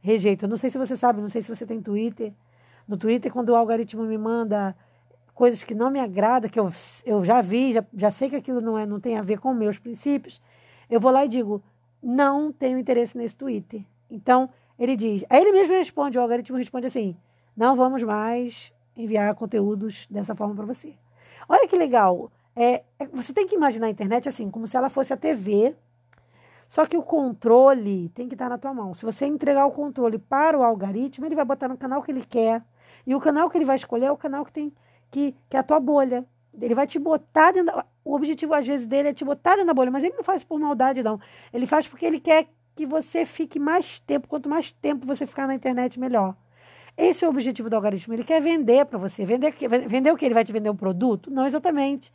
Rejeito. 0.01 0.45
Eu 0.45 0.49
não 0.49 0.57
sei 0.57 0.71
se 0.71 0.79
você 0.79 0.97
sabe, 0.97 1.21
não 1.21 1.29
sei 1.29 1.43
se 1.43 1.49
você 1.49 1.67
tem 1.67 1.81
Twitter. 1.81 2.33
No 2.87 2.97
Twitter, 2.97 3.33
quando 3.33 3.49
o 3.49 3.57
algoritmo 3.57 4.05
me 4.05 4.17
manda 4.17 4.77
coisas 5.37 5.63
que 5.63 5.75
não 5.75 5.91
me 5.91 6.01
agradam, 6.01 6.51
que 6.51 6.59
eu, 6.59 6.73
eu 7.05 7.23
já 7.23 7.43
vi, 7.43 7.75
já, 7.75 7.85
já 7.93 8.11
sei 8.11 8.31
que 8.31 8.37
aquilo 8.37 8.63
não, 8.63 8.79
é, 8.79 8.87
não 8.87 8.99
tem 8.99 9.19
a 9.19 9.23
ver 9.23 9.39
com 9.39 9.53
meus 9.53 9.79
princípios, 9.79 10.41
eu 10.89 10.99
vou 10.99 11.13
lá 11.13 11.27
e 11.27 11.29
digo, 11.29 11.63
não 12.03 12.51
tenho 12.51 12.79
interesse 12.79 13.19
nesse 13.19 13.37
Twitter. 13.37 13.85
Então, 14.11 14.49
ele 14.79 14.97
diz, 14.97 15.27
aí 15.29 15.43
ele 15.43 15.53
mesmo 15.53 15.75
responde, 15.75 16.17
o 16.17 16.23
algoritmo 16.23 16.57
responde 16.57 16.87
assim, 16.87 17.15
não 17.55 17.77
vamos 17.77 18.03
mais 18.03 18.73
enviar 18.97 19.35
conteúdos 19.35 20.07
dessa 20.11 20.35
forma 20.35 20.55
para 20.55 20.65
você. 20.65 20.95
Olha 21.47 21.69
que 21.69 21.77
legal. 21.77 22.33
É, 22.57 22.83
é, 22.99 23.07
você 23.13 23.35
tem 23.35 23.47
que 23.47 23.55
imaginar 23.55 23.89
a 23.89 23.91
internet 23.91 24.27
assim, 24.31 24.51
como 24.51 24.67
se 24.67 24.75
ela 24.75 24.89
fosse 24.89 25.13
a 25.13 25.19
TV, 25.19 25.77
só 26.67 26.87
que 26.87 26.97
o 26.97 27.03
controle 27.03 28.09
tem 28.09 28.27
que 28.27 28.35
estar 28.35 28.49
na 28.49 28.57
tua 28.57 28.73
mão. 28.73 28.95
Se 28.95 29.05
você 29.05 29.27
entregar 29.27 29.67
o 29.67 29.71
controle 29.71 30.17
para 30.17 30.59
o 30.59 30.63
algoritmo, 30.63 31.27
ele 31.27 31.35
vai 31.35 31.45
botar 31.45 31.69
no 31.69 31.77
canal 31.77 32.03
que 32.03 32.11
ele 32.11 32.25
quer. 32.25 32.65
E 33.07 33.15
o 33.15 33.21
canal 33.21 33.51
que 33.51 33.59
ele 33.59 33.67
vai 33.67 33.77
escolher 33.77 34.07
é 34.07 34.11
o 34.11 34.17
canal 34.17 34.43
que 34.43 34.53
tem 34.53 34.73
que, 35.11 35.35
que 35.49 35.57
é 35.57 35.61
a 35.61 35.63
tua 35.63 35.81
bolha. 35.81 36.25
Ele 36.61 36.75
vai 36.75 36.87
te 36.87 36.99
botar 36.99 37.53
dentro 37.53 37.75
da, 37.75 37.85
O 38.05 38.15
objetivo, 38.15 38.55
às 38.55 38.67
vezes, 38.67 38.87
dele 38.87 39.09
é 39.09 39.13
te 39.13 39.25
botar 39.25 39.53
dentro 39.53 39.67
da 39.67 39.75
bolha, 39.75 39.91
mas 39.91 40.05
ele 40.05 40.15
não 40.17 40.25
faz 40.25 40.43
por 40.43 40.59
maldade, 40.59 41.03
não. 41.03 41.21
Ele 41.53 41.67
faz 41.67 41.87
porque 41.87 42.07
ele 42.07 42.21
quer 42.21 42.49
que 42.75 42.87
você 42.87 43.25
fique 43.25 43.59
mais 43.59 43.99
tempo. 43.99 44.29
Quanto 44.29 44.49
mais 44.49 44.73
tempo 44.73 45.07
você 45.07 45.27
ficar 45.27 45.47
na 45.47 45.55
internet, 45.55 45.99
melhor. 45.99 46.35
Esse 46.97 47.25
é 47.25 47.29
o 47.29 47.31
objetivo 47.31 47.69
do 47.69 47.77
algoritmo. 47.77 48.15
Ele 48.15 48.25
quer 48.25 48.41
vender 48.41 48.87
para 48.87 48.99
você. 48.99 49.25
Vender, 49.25 49.55
vender 49.87 50.11
o 50.11 50.17
que? 50.17 50.25
Ele 50.25 50.35
vai 50.35 50.45
te 50.45 50.53
vender 50.53 50.71
um 50.71 50.77
produto? 50.77 51.31
Não 51.31 51.47
exatamente. 51.47 52.11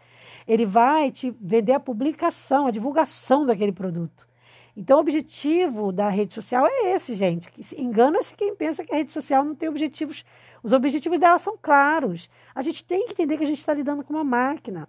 Ele 0.47 0.65
vai 0.65 1.11
te 1.11 1.29
vender 1.39 1.73
a 1.73 1.79
publicação, 1.79 2.65
a 2.65 2.71
divulgação 2.71 3.45
daquele 3.45 3.71
produto. 3.71 4.27
Então, 4.75 4.97
o 4.97 5.01
objetivo 5.01 5.91
da 5.91 6.09
rede 6.09 6.33
social 6.33 6.65
é 6.65 6.93
esse, 6.93 7.13
gente. 7.13 7.49
Engana-se 7.77 8.33
quem 8.33 8.55
pensa 8.55 8.83
que 8.83 8.93
a 8.93 8.97
rede 8.97 9.11
social 9.11 9.43
não 9.43 9.53
tem 9.53 9.69
objetivos 9.69 10.23
os 10.63 10.73
objetivos 10.73 11.19
dela 11.19 11.39
são 11.39 11.57
claros. 11.59 12.29
A 12.53 12.61
gente 12.61 12.83
tem 12.83 13.05
que 13.05 13.13
entender 13.13 13.37
que 13.37 13.43
a 13.43 13.47
gente 13.47 13.57
está 13.57 13.73
lidando 13.73 14.03
com 14.03 14.13
uma 14.13 14.23
máquina. 14.23 14.87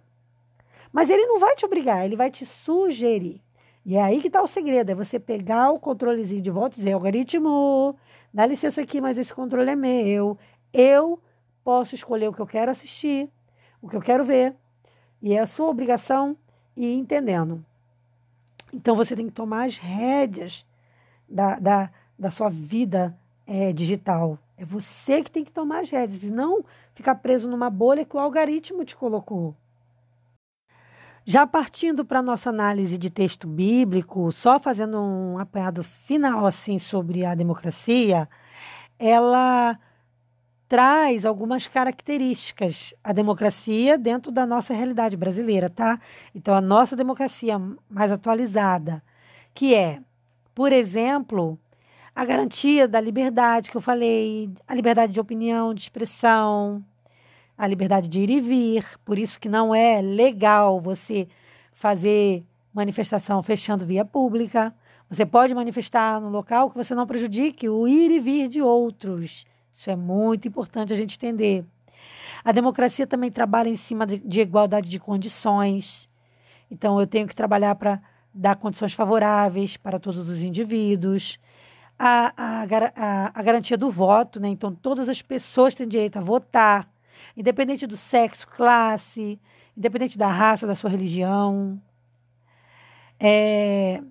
Mas 0.91 1.09
ele 1.09 1.25
não 1.25 1.39
vai 1.39 1.55
te 1.55 1.65
obrigar, 1.65 2.05
ele 2.05 2.15
vai 2.15 2.29
te 2.29 2.45
sugerir. 2.45 3.41
E 3.85 3.95
é 3.95 4.01
aí 4.01 4.21
que 4.21 4.27
está 4.27 4.41
o 4.41 4.47
segredo: 4.47 4.91
é 4.91 4.95
você 4.95 5.19
pegar 5.19 5.71
o 5.71 5.79
controlezinho 5.79 6.41
de 6.41 6.51
volta 6.51 6.75
e 6.75 6.79
dizer, 6.79 6.93
algoritmo, 6.93 7.97
dá 8.33 8.45
licença 8.45 8.81
aqui, 8.81 9.01
mas 9.01 9.17
esse 9.17 9.33
controle 9.33 9.71
é 9.71 9.75
meu. 9.75 10.37
Eu 10.71 11.19
posso 11.63 11.95
escolher 11.95 12.27
o 12.27 12.33
que 12.33 12.41
eu 12.41 12.47
quero 12.47 12.71
assistir, 12.71 13.29
o 13.81 13.89
que 13.89 13.95
eu 13.95 14.01
quero 14.01 14.23
ver. 14.23 14.55
E 15.21 15.33
é 15.33 15.39
a 15.39 15.47
sua 15.47 15.67
obrigação 15.67 16.37
ir 16.75 16.93
entendendo. 16.93 17.65
Então 18.71 18.95
você 18.95 19.15
tem 19.15 19.27
que 19.27 19.33
tomar 19.33 19.65
as 19.65 19.77
rédeas 19.77 20.65
da, 21.27 21.59
da, 21.59 21.89
da 22.17 22.31
sua 22.31 22.49
vida 22.49 23.17
é, 23.45 23.71
digital. 23.71 24.37
É 24.57 24.63
você 24.63 25.23
que 25.23 25.31
tem 25.31 25.43
que 25.43 25.51
tomar 25.51 25.81
as 25.81 25.89
rédeas 25.89 26.23
e 26.23 26.29
não 26.29 26.63
ficar 26.93 27.15
preso 27.15 27.49
numa 27.49 27.69
bolha 27.69 28.05
que 28.05 28.15
o 28.15 28.19
algoritmo 28.19 28.85
te 28.85 28.95
colocou. 28.95 29.55
Já 31.25 31.47
partindo 31.47 32.03
para 32.03 32.21
nossa 32.21 32.49
análise 32.49 32.97
de 32.97 33.09
texto 33.09 33.47
bíblico, 33.47 34.31
só 34.31 34.59
fazendo 34.59 34.99
um 34.99 35.39
apanhado 35.39 35.81
final 35.81 36.45
assim 36.45 36.77
sobre 36.77 37.25
a 37.25 37.33
democracia, 37.33 38.27
ela 38.99 39.79
traz 40.67 41.25
algumas 41.25 41.67
características 41.67 42.93
a 43.03 43.13
democracia 43.13 43.97
dentro 43.97 44.31
da 44.31 44.45
nossa 44.45 44.73
realidade 44.73 45.15
brasileira, 45.15 45.69
tá? 45.69 45.99
Então 46.35 46.53
a 46.53 46.59
nossa 46.61 46.95
democracia 46.95 47.61
mais 47.89 48.11
atualizada, 48.11 49.01
que 49.53 49.73
é, 49.73 50.01
por 50.53 50.73
exemplo, 50.73 51.59
a 52.15 52.25
garantia 52.25 52.87
da 52.87 53.01
liberdade 53.01 53.71
que 53.71 53.77
eu 53.77 53.81
falei, 53.81 54.49
a 54.67 54.75
liberdade 54.75 55.13
de 55.13 55.19
opinião, 55.19 55.73
de 55.73 55.81
expressão, 55.81 56.83
a 57.57 57.65
liberdade 57.65 58.07
de 58.07 58.19
ir 58.19 58.29
e 58.29 58.39
vir. 58.39 58.85
Por 59.03 59.17
isso 59.17 59.39
que 59.39 59.49
não 59.49 59.73
é 59.73 60.01
legal 60.01 60.79
você 60.79 61.27
fazer 61.73 62.43
manifestação 62.73 63.41
fechando 63.41 63.85
via 63.85 64.05
pública. 64.05 64.73
Você 65.09 65.25
pode 65.25 65.53
manifestar 65.53 66.21
no 66.21 66.29
local 66.29 66.69
que 66.69 66.77
você 66.77 66.93
não 66.93 67.07
prejudique 67.07 67.67
o 67.67 67.87
ir 67.87 68.11
e 68.11 68.19
vir 68.19 68.47
de 68.47 68.61
outros. 68.61 69.45
Isso 69.73 69.89
é 69.89 69.95
muito 69.95 70.47
importante 70.47 70.93
a 70.93 70.95
gente 70.95 71.15
entender. 71.15 71.65
A 72.43 72.51
democracia 72.51 73.07
também 73.07 73.31
trabalha 73.31 73.69
em 73.69 73.75
cima 73.75 74.05
de, 74.05 74.19
de 74.19 74.41
igualdade 74.41 74.87
de 74.87 74.99
condições. 74.99 76.09
Então, 76.69 76.99
eu 76.99 77.07
tenho 77.07 77.27
que 77.27 77.35
trabalhar 77.35 77.75
para 77.75 78.01
dar 78.33 78.55
condições 78.55 78.93
favoráveis 78.93 79.77
para 79.77 79.99
todos 79.99 80.27
os 80.27 80.41
indivíduos 80.41 81.39
a, 82.05 82.33
a, 82.35 82.63
a, 82.95 83.31
a 83.33 83.41
garantia 83.41 83.77
do 83.77 83.89
voto, 83.89 84.37
né? 84.37 84.49
Então, 84.49 84.75
todas 84.75 85.07
as 85.07 85.21
pessoas 85.21 85.73
têm 85.73 85.87
direito 85.87 86.17
a 86.17 86.21
votar, 86.21 86.89
independente 87.37 87.87
do 87.87 87.95
sexo, 87.95 88.45
classe, 88.45 89.39
independente 89.77 90.17
da 90.17 90.27
raça, 90.27 90.67
da 90.67 90.75
sua 90.75 90.89
religião. 90.89 91.81
É, 93.17 94.01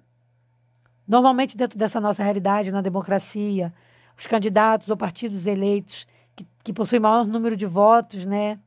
normalmente, 1.07 1.55
dentro 1.55 1.79
dessa 1.79 2.01
nossa 2.01 2.23
realidade 2.23 2.73
na 2.73 2.81
democracia, 2.81 3.71
os 4.17 4.27
candidatos 4.27 4.89
ou 4.89 4.97
partidos 4.97 5.47
eleitos 5.47 6.07
que, 6.35 6.47
que 6.65 6.73
possuem 6.73 7.01
maior 7.01 7.27
número 7.27 7.55
de 7.55 7.67
votos, 7.67 8.25
né, 8.25 8.59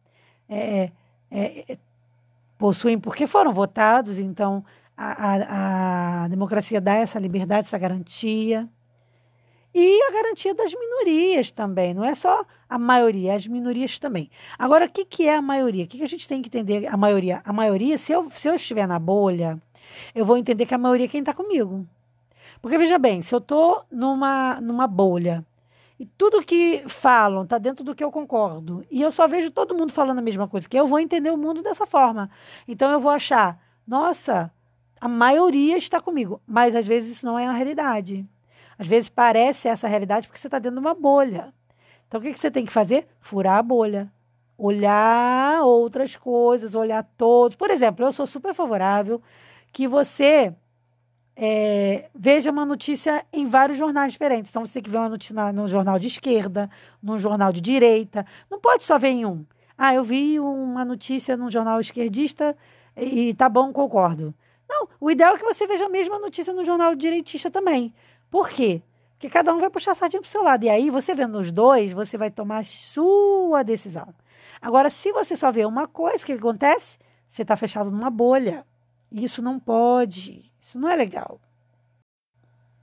é, 0.47 0.91
é, 1.31 1.71
é 1.73 1.77
possuem 2.59 2.99
porque 2.99 3.25
foram 3.25 3.51
votados, 3.51 4.19
então 4.19 4.63
a, 4.95 5.07
a, 5.07 6.23
a 6.23 6.27
democracia 6.27 6.79
dá 6.79 6.93
essa 6.93 7.19
liberdade, 7.19 7.67
essa 7.67 7.77
garantia. 7.77 8.69
E 9.77 10.01
a 10.03 10.11
garantia 10.13 10.55
das 10.55 10.73
minorias 10.73 11.51
também, 11.51 11.93
não 11.93 12.05
é 12.05 12.15
só 12.15 12.45
a 12.69 12.79
maioria, 12.79 13.35
as 13.35 13.45
minorias 13.45 13.99
também. 13.99 14.31
Agora, 14.57 14.85
o 14.85 14.89
que, 14.89 15.03
que 15.03 15.27
é 15.27 15.35
a 15.35 15.41
maioria? 15.41 15.83
O 15.83 15.87
que, 15.87 15.97
que 15.97 16.03
a 16.05 16.07
gente 16.07 16.29
tem 16.29 16.41
que 16.41 16.47
entender? 16.47 16.87
A 16.87 16.95
maioria, 16.95 17.41
a 17.43 17.51
maioria, 17.51 17.97
se 17.97 18.13
eu, 18.13 18.31
se 18.31 18.47
eu 18.47 18.55
estiver 18.55 18.87
na 18.87 18.97
bolha, 18.97 19.61
eu 20.15 20.25
vou 20.25 20.37
entender 20.37 20.65
que 20.65 20.73
a 20.73 20.77
maioria 20.77 21.07
é 21.07 21.09
quem 21.09 21.19
está 21.19 21.33
comigo. 21.33 21.85
Porque 22.61 22.77
veja 22.77 22.97
bem, 22.97 23.21
se 23.21 23.35
eu 23.35 23.39
estou 23.39 23.83
numa, 23.91 24.61
numa 24.61 24.87
bolha 24.87 25.45
e 25.99 26.05
tudo 26.05 26.41
que 26.41 26.81
falam 26.87 27.43
está 27.43 27.57
dentro 27.57 27.83
do 27.83 27.93
que 27.93 28.03
eu 28.03 28.11
concordo, 28.11 28.81
e 28.89 29.01
eu 29.01 29.11
só 29.11 29.27
vejo 29.27 29.51
todo 29.51 29.75
mundo 29.75 29.91
falando 29.91 30.19
a 30.19 30.21
mesma 30.21 30.47
coisa, 30.47 30.69
que 30.69 30.79
eu 30.79 30.87
vou 30.87 30.99
entender 30.99 31.31
o 31.31 31.37
mundo 31.37 31.61
dessa 31.61 31.85
forma. 31.85 32.29
Então 32.65 32.89
eu 32.91 32.99
vou 33.01 33.11
achar, 33.11 33.61
nossa, 33.85 34.49
a 35.01 35.09
maioria 35.09 35.75
está 35.75 35.99
comigo, 35.99 36.39
mas 36.47 36.77
às 36.77 36.87
vezes 36.87 37.17
isso 37.17 37.25
não 37.25 37.37
é 37.37 37.45
a 37.45 37.51
realidade. 37.51 38.25
Às 38.77 38.87
vezes 38.87 39.09
parece 39.09 39.67
essa 39.67 39.87
realidade 39.87 40.27
porque 40.27 40.39
você 40.39 40.47
está 40.47 40.59
dentro 40.59 40.79
de 40.79 40.85
uma 40.85 40.93
bolha. 40.93 41.53
Então 42.07 42.19
o 42.19 42.23
que, 42.23 42.33
que 42.33 42.39
você 42.39 42.51
tem 42.51 42.65
que 42.65 42.71
fazer? 42.71 43.07
Furar 43.19 43.57
a 43.57 43.63
bolha. 43.63 44.11
Olhar 44.57 45.61
outras 45.63 46.15
coisas, 46.15 46.75
olhar 46.75 47.03
todos. 47.17 47.57
Por 47.57 47.69
exemplo, 47.69 48.05
eu 48.05 48.13
sou 48.13 48.25
super 48.25 48.53
favorável 48.53 49.21
que 49.71 49.87
você 49.87 50.53
é, 51.35 52.09
veja 52.15 52.49
uma 52.49 52.65
notícia 52.65 53.25
em 53.33 53.45
vários 53.45 53.77
jornais 53.77 54.13
diferentes. 54.13 54.49
Então, 54.49 54.65
você 54.65 54.73
tem 54.73 54.83
que 54.83 54.89
ver 54.89 54.97
uma 54.97 55.09
notícia 55.09 55.51
no 55.51 55.67
jornal 55.67 55.99
de 55.99 56.07
esquerda, 56.07 56.69
no 57.03 57.19
jornal 57.19 57.51
de 57.51 57.59
direita. 57.59 58.25
Não 58.49 58.59
pode 58.59 58.83
só 58.83 58.97
ver 58.97 59.09
em 59.09 59.25
um. 59.25 59.45
Ah, 59.77 59.93
eu 59.93 60.03
vi 60.03 60.39
uma 60.39 60.85
notícia 60.85 61.35
num 61.35 61.51
jornal 61.51 61.81
esquerdista 61.81 62.55
e 62.95 63.33
tá 63.33 63.49
bom, 63.49 63.73
concordo. 63.73 64.33
Não, 64.67 64.87
o 64.99 65.11
ideal 65.11 65.35
é 65.35 65.37
que 65.37 65.43
você 65.43 65.67
veja 65.67 65.85
a 65.85 65.89
mesma 65.89 66.17
notícia 66.17 66.53
no 66.53 66.65
jornal 66.65 66.95
direitista 66.95 67.51
também. 67.51 67.93
Por 68.29 68.49
quê? 68.49 68.81
Porque 69.11 69.29
cada 69.29 69.53
um 69.53 69.59
vai 69.59 69.69
puxar 69.69 69.91
a 69.91 69.95
sardinha 69.95 70.21
pro 70.21 70.29
seu 70.29 70.43
lado. 70.43 70.63
E 70.65 70.69
aí, 70.69 70.89
você 70.89 71.15
vendo 71.15 71.37
os 71.37 71.51
dois, 71.51 71.93
você 71.93 72.17
vai 72.17 72.29
tomar 72.29 72.59
a 72.59 72.63
sua 72.63 73.63
decisão. 73.63 74.13
Agora, 74.61 74.89
se 74.89 75.11
você 75.11 75.35
só 75.35 75.51
vê 75.51 75.65
uma 75.65 75.87
coisa, 75.87 76.23
o 76.23 76.25
que 76.25 76.33
acontece? 76.33 76.97
Você 77.29 77.41
está 77.41 77.55
fechado 77.55 77.89
numa 77.91 78.09
bolha. 78.09 78.65
Isso 79.11 79.41
não 79.41 79.59
pode. 79.59 80.51
Isso 80.59 80.77
não 80.77 80.89
é 80.89 80.95
legal. 80.95 81.39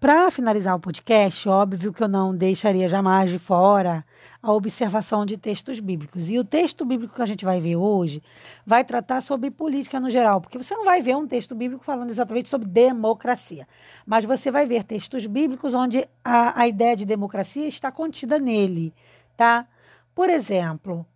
Para 0.02 0.32
finalizar 0.32 0.75
o 0.75 0.80
podcast, 0.80 1.49
óbvio 1.49 1.92
que 1.92 2.02
eu 2.02 2.09
não 2.09 2.35
deixaria 2.35 2.88
jamais 2.88 3.30
de 3.30 3.38
fora 3.38 4.04
a 4.42 4.52
observação 4.52 5.25
de 5.25 5.37
textos 5.37 5.78
bíblicos. 5.78 6.28
E 6.28 6.40
o 6.40 6.44
texto 6.44 6.85
bíblico 6.85 7.14
que 7.14 7.23
a 7.23 7.25
gente 7.25 7.44
vai 7.44 7.61
ver 7.61 7.76
hoje 7.76 8.21
vai 8.66 8.82
tratar 8.82 9.21
sobre 9.21 9.49
política 9.49 10.00
no 10.00 10.11
geral, 10.11 10.40
porque 10.40 10.59
você 10.59 10.75
não 10.75 10.85
vai 10.85 11.00
ver 11.00 11.16
um 11.16 11.25
texto 11.25 11.54
bíblico 11.54 11.85
falando 11.85 12.11
exatamente 12.11 12.49
sobre 12.49 12.66
democracia, 12.66 13.64
mas 14.04 14.25
você 14.25 14.50
vai 14.50 14.66
ver 14.66 14.82
textos 14.82 15.25
bíblicos 15.25 15.73
onde 15.73 16.04
a, 16.25 16.62
a 16.62 16.66
ideia 16.66 16.97
de 16.97 17.04
democracia 17.04 17.68
está 17.68 17.92
contida 17.92 18.40
nele, 18.40 18.92
tá? 19.37 19.68
Por 20.16 20.28
exemplo, 20.28 21.06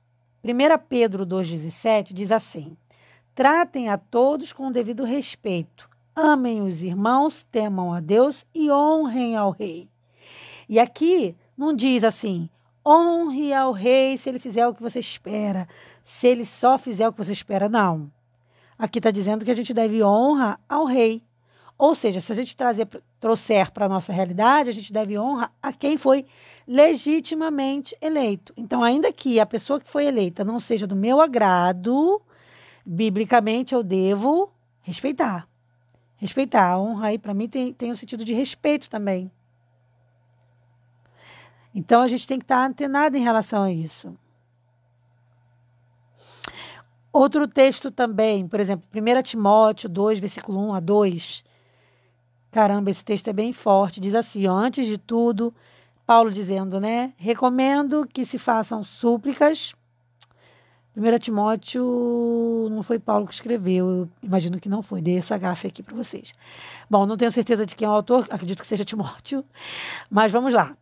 1 0.44 0.48
Pedro 0.88 1.26
2,17 1.26 2.12
diz 2.12 2.30
assim: 2.30 2.76
Tratem 3.34 3.88
a 3.88 3.98
todos 3.98 4.52
com 4.52 4.68
o 4.68 4.72
devido 4.72 5.02
respeito 5.02 5.95
amem 6.16 6.62
os 6.62 6.82
irmãos, 6.82 7.46
temam 7.52 7.92
a 7.92 8.00
Deus 8.00 8.46
e 8.54 8.70
honrem 8.70 9.36
ao 9.36 9.50
rei. 9.50 9.88
E 10.66 10.80
aqui 10.80 11.36
não 11.56 11.76
diz 11.76 12.02
assim, 12.02 12.48
honre 12.84 13.52
ao 13.52 13.72
rei 13.72 14.16
se 14.16 14.28
ele 14.28 14.38
fizer 14.38 14.66
o 14.66 14.74
que 14.74 14.82
você 14.82 14.98
espera, 14.98 15.68
se 16.02 16.26
ele 16.26 16.46
só 16.46 16.78
fizer 16.78 17.06
o 17.06 17.12
que 17.12 17.22
você 17.22 17.32
espera, 17.32 17.68
não. 17.68 18.10
Aqui 18.78 18.98
está 18.98 19.10
dizendo 19.10 19.44
que 19.44 19.50
a 19.50 19.54
gente 19.54 19.74
deve 19.74 20.02
honra 20.02 20.58
ao 20.68 20.86
rei. 20.86 21.22
Ou 21.78 21.94
seja, 21.94 22.20
se 22.20 22.32
a 22.32 22.34
gente 22.34 22.56
trazer, 22.56 22.88
trouxer 23.20 23.70
para 23.70 23.84
a 23.84 23.88
nossa 23.88 24.12
realidade, 24.12 24.70
a 24.70 24.72
gente 24.72 24.92
deve 24.92 25.18
honra 25.18 25.50
a 25.62 25.72
quem 25.72 25.98
foi 25.98 26.24
legitimamente 26.66 27.96
eleito. 28.00 28.52
Então, 28.56 28.82
ainda 28.82 29.12
que 29.12 29.38
a 29.38 29.46
pessoa 29.46 29.78
que 29.78 29.88
foi 29.88 30.06
eleita 30.06 30.42
não 30.42 30.58
seja 30.58 30.86
do 30.86 30.96
meu 30.96 31.20
agrado, 31.20 32.20
biblicamente 32.84 33.74
eu 33.74 33.82
devo 33.82 34.50
respeitar. 34.80 35.46
Respeitar. 36.16 36.70
A 36.70 36.78
honra 36.78 37.08
aí, 37.08 37.18
para 37.18 37.34
mim, 37.34 37.48
tem, 37.48 37.72
tem 37.72 37.90
um 37.90 37.94
sentido 37.94 38.24
de 38.24 38.32
respeito 38.34 38.88
também. 38.88 39.30
Então 41.74 42.00
a 42.00 42.08
gente 42.08 42.26
tem 42.26 42.38
que 42.38 42.44
estar 42.44 42.64
antenado 42.64 43.16
em 43.16 43.22
relação 43.22 43.62
a 43.62 43.70
isso. 43.70 44.16
Outro 47.12 47.46
texto 47.46 47.90
também, 47.90 48.46
por 48.46 48.60
exemplo, 48.60 48.86
1 48.94 49.22
Timóteo 49.22 49.88
2, 49.88 50.18
versículo 50.18 50.58
1 50.68 50.74
a 50.74 50.80
2. 50.80 51.44
Caramba, 52.50 52.90
esse 52.90 53.04
texto 53.04 53.28
é 53.28 53.32
bem 53.32 53.52
forte. 53.52 54.00
Diz 54.00 54.14
assim: 54.14 54.46
ó, 54.46 54.54
antes 54.54 54.86
de 54.86 54.96
tudo, 54.96 55.54
Paulo 56.06 56.30
dizendo, 56.30 56.80
né? 56.80 57.12
Recomendo 57.16 58.06
que 58.06 58.24
se 58.24 58.38
façam 58.38 58.82
súplicas 58.82 59.74
1 60.96 61.18
Timóteo 61.18 62.68
não 62.70 62.82
foi 62.82 62.98
Paulo 62.98 63.26
que 63.26 63.34
escreveu, 63.34 63.86
eu 63.86 64.08
imagino 64.22 64.58
que 64.58 64.66
não 64.66 64.82
foi, 64.82 65.02
dei 65.02 65.18
essa 65.18 65.36
gafe 65.36 65.66
aqui 65.66 65.82
para 65.82 65.94
vocês. 65.94 66.32
Bom, 66.88 67.04
não 67.04 67.18
tenho 67.18 67.30
certeza 67.30 67.66
de 67.66 67.74
quem 67.76 67.84
é 67.84 67.90
o 67.90 67.92
autor, 67.92 68.26
acredito 68.30 68.62
que 68.62 68.66
seja 68.66 68.82
Timóteo, 68.82 69.44
mas 70.10 70.32
vamos 70.32 70.54
lá. 70.54 70.74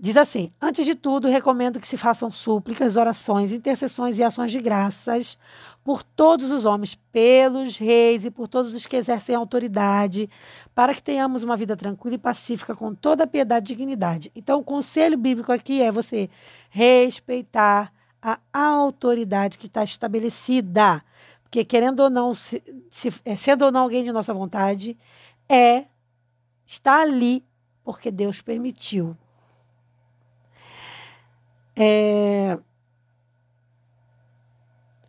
Diz 0.00 0.16
assim: 0.16 0.50
Antes 0.60 0.84
de 0.84 0.96
tudo, 0.96 1.28
recomendo 1.28 1.78
que 1.78 1.86
se 1.86 1.96
façam 1.96 2.28
súplicas, 2.28 2.96
orações, 2.96 3.52
intercessões 3.52 4.18
e 4.18 4.24
ações 4.24 4.50
de 4.50 4.58
graças 4.58 5.38
por 5.84 6.02
todos 6.02 6.50
os 6.50 6.64
homens, 6.64 6.96
pelos 7.12 7.76
reis 7.76 8.24
e 8.24 8.30
por 8.32 8.48
todos 8.48 8.74
os 8.74 8.84
que 8.84 8.96
exercem 8.96 9.36
autoridade, 9.36 10.28
para 10.74 10.92
que 10.92 11.00
tenhamos 11.00 11.44
uma 11.44 11.56
vida 11.56 11.76
tranquila 11.76 12.16
e 12.16 12.18
pacífica 12.18 12.74
com 12.74 12.92
toda 12.92 13.28
piedade 13.28 13.72
e 13.72 13.76
dignidade. 13.76 14.32
Então, 14.34 14.58
o 14.58 14.64
conselho 14.64 15.16
bíblico 15.16 15.52
aqui 15.52 15.80
é 15.80 15.92
você 15.92 16.28
respeitar 16.68 17.92
a 18.22 18.38
autoridade 18.52 19.58
que 19.58 19.66
está 19.66 19.82
estabelecida. 19.82 21.02
Porque, 21.42 21.64
querendo 21.64 22.00
ou 22.00 22.08
não, 22.08 22.32
se, 22.32 22.62
se, 22.88 23.12
é, 23.24 23.34
sendo 23.36 23.64
ou 23.64 23.72
não 23.72 23.82
alguém 23.82 24.04
de 24.04 24.12
nossa 24.12 24.32
vontade, 24.32 24.96
é 25.48 25.86
está 26.64 27.02
ali 27.02 27.44
porque 27.84 28.10
Deus 28.10 28.40
permitiu. 28.40 29.16
É, 31.74 32.58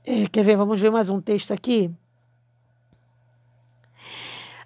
é, 0.05 0.27
quer 0.31 0.43
ver? 0.43 0.57
Vamos 0.57 0.81
ver 0.81 0.91
mais 0.91 1.09
um 1.09 1.21
texto 1.21 1.53
aqui. 1.53 1.93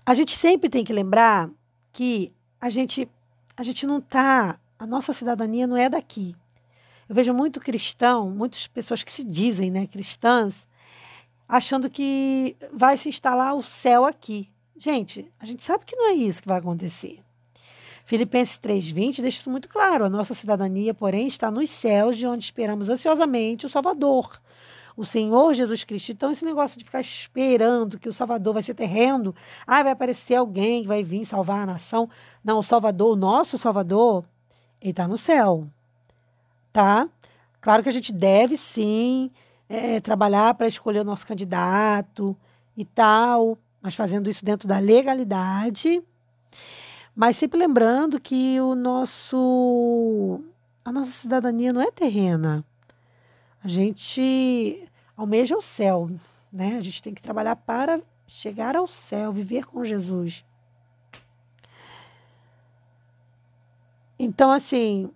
A 0.05 0.13
gente 0.13 0.37
sempre 0.37 0.69
tem 0.69 0.85
que 0.85 0.93
lembrar 0.93 1.49
que 1.91 2.33
a 2.61 2.69
gente, 2.69 3.09
a 3.55 3.61
gente 3.61 3.85
não 3.85 3.99
está. 3.99 4.59
A 4.79 4.85
nossa 4.85 5.11
cidadania 5.11 5.67
não 5.67 5.75
é 5.75 5.89
daqui. 5.89 6.35
Eu 7.09 7.15
vejo 7.15 7.33
muito 7.33 7.61
cristão, 7.61 8.29
muitas 8.29 8.67
pessoas 8.67 9.01
que 9.01 9.11
se 9.11 9.23
dizem 9.23 9.71
né, 9.71 9.87
cristãs, 9.87 10.53
achando 11.47 11.89
que 11.89 12.57
vai 12.73 12.97
se 12.97 13.07
instalar 13.07 13.55
o 13.55 13.63
céu 13.63 14.03
aqui. 14.03 14.49
Gente, 14.77 15.31
a 15.39 15.45
gente 15.45 15.63
sabe 15.63 15.85
que 15.85 15.95
não 15.95 16.09
é 16.09 16.13
isso 16.13 16.41
que 16.41 16.47
vai 16.47 16.59
acontecer. 16.59 17.19
Filipenses 18.03 18.59
3,20 18.59 19.21
deixa 19.21 19.39
isso 19.39 19.49
muito 19.49 19.69
claro. 19.69 20.05
A 20.05 20.09
nossa 20.09 20.33
cidadania, 20.33 20.93
porém, 20.93 21.27
está 21.27 21.49
nos 21.49 21.69
céus, 21.69 22.17
de 22.17 22.27
onde 22.27 22.43
esperamos 22.43 22.89
ansiosamente 22.89 23.65
o 23.65 23.69
Salvador, 23.69 24.41
o 24.95 25.05
Senhor 25.05 25.53
Jesus 25.53 25.85
Cristo. 25.85 26.11
Então, 26.11 26.31
esse 26.31 26.43
negócio 26.43 26.77
de 26.77 26.83
ficar 26.83 26.99
esperando 26.99 27.97
que 27.97 28.09
o 28.09 28.13
Salvador 28.13 28.53
vai 28.53 28.63
ser 28.63 28.73
terreno, 28.73 29.33
ah, 29.65 29.81
vai 29.81 29.93
aparecer 29.93 30.35
alguém 30.35 30.81
que 30.81 30.87
vai 30.89 31.03
vir 31.03 31.25
salvar 31.25 31.61
a 31.61 31.65
nação. 31.65 32.09
Não, 32.43 32.59
o 32.59 32.63
Salvador, 32.63 33.13
o 33.13 33.15
nosso 33.15 33.57
Salvador, 33.57 34.25
ele 34.81 34.91
está 34.91 35.07
no 35.07 35.17
céu 35.17 35.67
tá? 36.77 37.09
Claro 37.59 37.81
que 37.81 37.89
a 37.89 37.91
gente 37.91 38.13
deve 38.13 38.55
sim 38.55 39.31
é, 39.67 39.99
trabalhar 39.99 40.53
para 40.53 40.67
escolher 40.67 40.99
o 40.99 41.03
nosso 41.03 41.25
candidato 41.25 42.37
e 42.77 42.85
tal, 42.85 43.57
mas 43.81 43.95
fazendo 43.95 44.29
isso 44.29 44.45
dentro 44.45 44.67
da 44.67 44.77
legalidade. 44.77 46.03
Mas 47.15 47.35
sempre 47.35 47.57
lembrando 47.57 48.21
que 48.21 48.61
o 48.61 48.75
nosso 48.75 50.39
a 50.85 50.91
nossa 50.91 51.09
cidadania 51.09 51.73
não 51.73 51.81
é 51.81 51.89
terrena. 51.89 52.63
A 53.63 53.67
gente 53.67 54.87
almeja 55.17 55.57
o 55.57 55.63
céu, 55.63 56.11
né? 56.53 56.77
A 56.77 56.81
gente 56.81 57.01
tem 57.01 57.15
que 57.15 57.23
trabalhar 57.23 57.55
para 57.55 57.99
chegar 58.27 58.75
ao 58.75 58.85
céu, 58.85 59.33
viver 59.33 59.65
com 59.65 59.83
Jesus. 59.83 60.45
Então, 64.19 64.51
assim, 64.51 65.11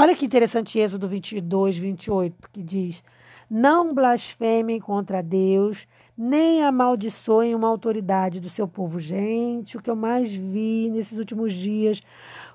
Olha 0.00 0.16
que 0.16 0.24
interessante 0.24 0.78
Êxodo 0.78 1.06
22, 1.06 1.76
28, 1.76 2.48
que 2.50 2.62
diz: 2.62 3.04
Não 3.50 3.92
blasfemem 3.92 4.80
contra 4.80 5.22
Deus, 5.22 5.86
nem 6.16 6.64
amaldiçoem 6.64 7.54
uma 7.54 7.68
autoridade 7.68 8.40
do 8.40 8.48
seu 8.48 8.66
povo. 8.66 8.98
Gente, 8.98 9.76
o 9.76 9.82
que 9.82 9.90
eu 9.90 9.94
mais 9.94 10.34
vi 10.34 10.88
nesses 10.88 11.18
últimos 11.18 11.52
dias 11.52 12.02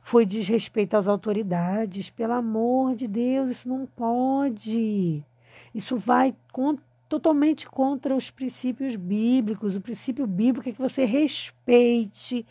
foi 0.02 0.26
desrespeito 0.26 0.98
às 0.98 1.08
autoridades. 1.08 2.10
Pelo 2.10 2.34
amor 2.34 2.96
de 2.96 3.08
Deus, 3.08 3.52
isso 3.52 3.70
não 3.70 3.86
pode. 3.86 5.24
Isso 5.72 5.98
vai 5.98 6.36
contra 6.52 6.84
totalmente 7.08 7.68
contra 7.68 8.16
os 8.16 8.32
princípios 8.32 8.96
bíblicos. 8.96 9.76
O 9.76 9.82
princípio 9.82 10.26
bíblico 10.26 10.70
é 10.70 10.72
que 10.72 10.82
você 10.82 11.06
respeite 11.06 12.46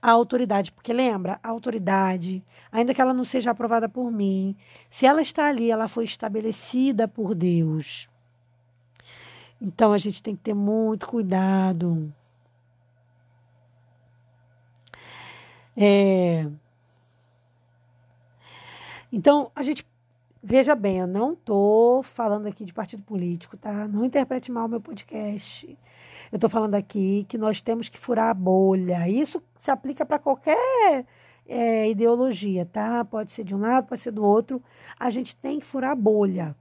a 0.00 0.10
autoridade, 0.10 0.72
porque 0.72 0.92
lembra, 0.92 1.38
a 1.42 1.48
autoridade, 1.48 2.42
ainda 2.70 2.92
que 2.92 3.00
ela 3.00 3.14
não 3.14 3.24
seja 3.24 3.50
aprovada 3.50 3.88
por 3.88 4.10
mim, 4.10 4.56
se 4.90 5.06
ela 5.06 5.22
está 5.22 5.46
ali, 5.46 5.70
ela 5.70 5.88
foi 5.88 6.04
estabelecida 6.04 7.06
por 7.06 7.34
Deus. 7.34 8.08
Então 9.60 9.92
a 9.92 9.98
gente 9.98 10.22
tem 10.22 10.34
que 10.34 10.42
ter 10.42 10.54
muito 10.54 11.06
cuidado. 11.06 12.12
É... 15.76 16.46
Então 19.12 19.50
a 19.54 19.62
gente 19.62 19.84
Veja 20.42 20.74
bem, 20.74 21.00
eu 21.00 21.06
não 21.06 21.34
estou 21.34 22.02
falando 22.02 22.46
aqui 22.46 22.64
de 22.64 22.72
partido 22.72 23.02
político, 23.02 23.58
tá? 23.58 23.86
Não 23.86 24.06
interprete 24.06 24.50
mal 24.50 24.64
o 24.64 24.68
meu 24.70 24.80
podcast. 24.80 25.78
Eu 26.32 26.36
estou 26.36 26.48
falando 26.48 26.74
aqui 26.74 27.26
que 27.28 27.36
nós 27.36 27.60
temos 27.60 27.90
que 27.90 27.98
furar 27.98 28.30
a 28.30 28.34
bolha. 28.34 29.06
Isso 29.06 29.42
se 29.58 29.70
aplica 29.70 30.06
para 30.06 30.18
qualquer 30.18 31.04
é, 31.46 31.90
ideologia, 31.90 32.64
tá? 32.64 33.04
Pode 33.04 33.30
ser 33.32 33.44
de 33.44 33.54
um 33.54 33.58
lado, 33.58 33.86
pode 33.86 34.00
ser 34.00 34.12
do 34.12 34.24
outro. 34.24 34.62
A 34.98 35.10
gente 35.10 35.36
tem 35.36 35.58
que 35.58 35.66
furar 35.66 35.90
a 35.90 35.94
bolha. 35.94 36.56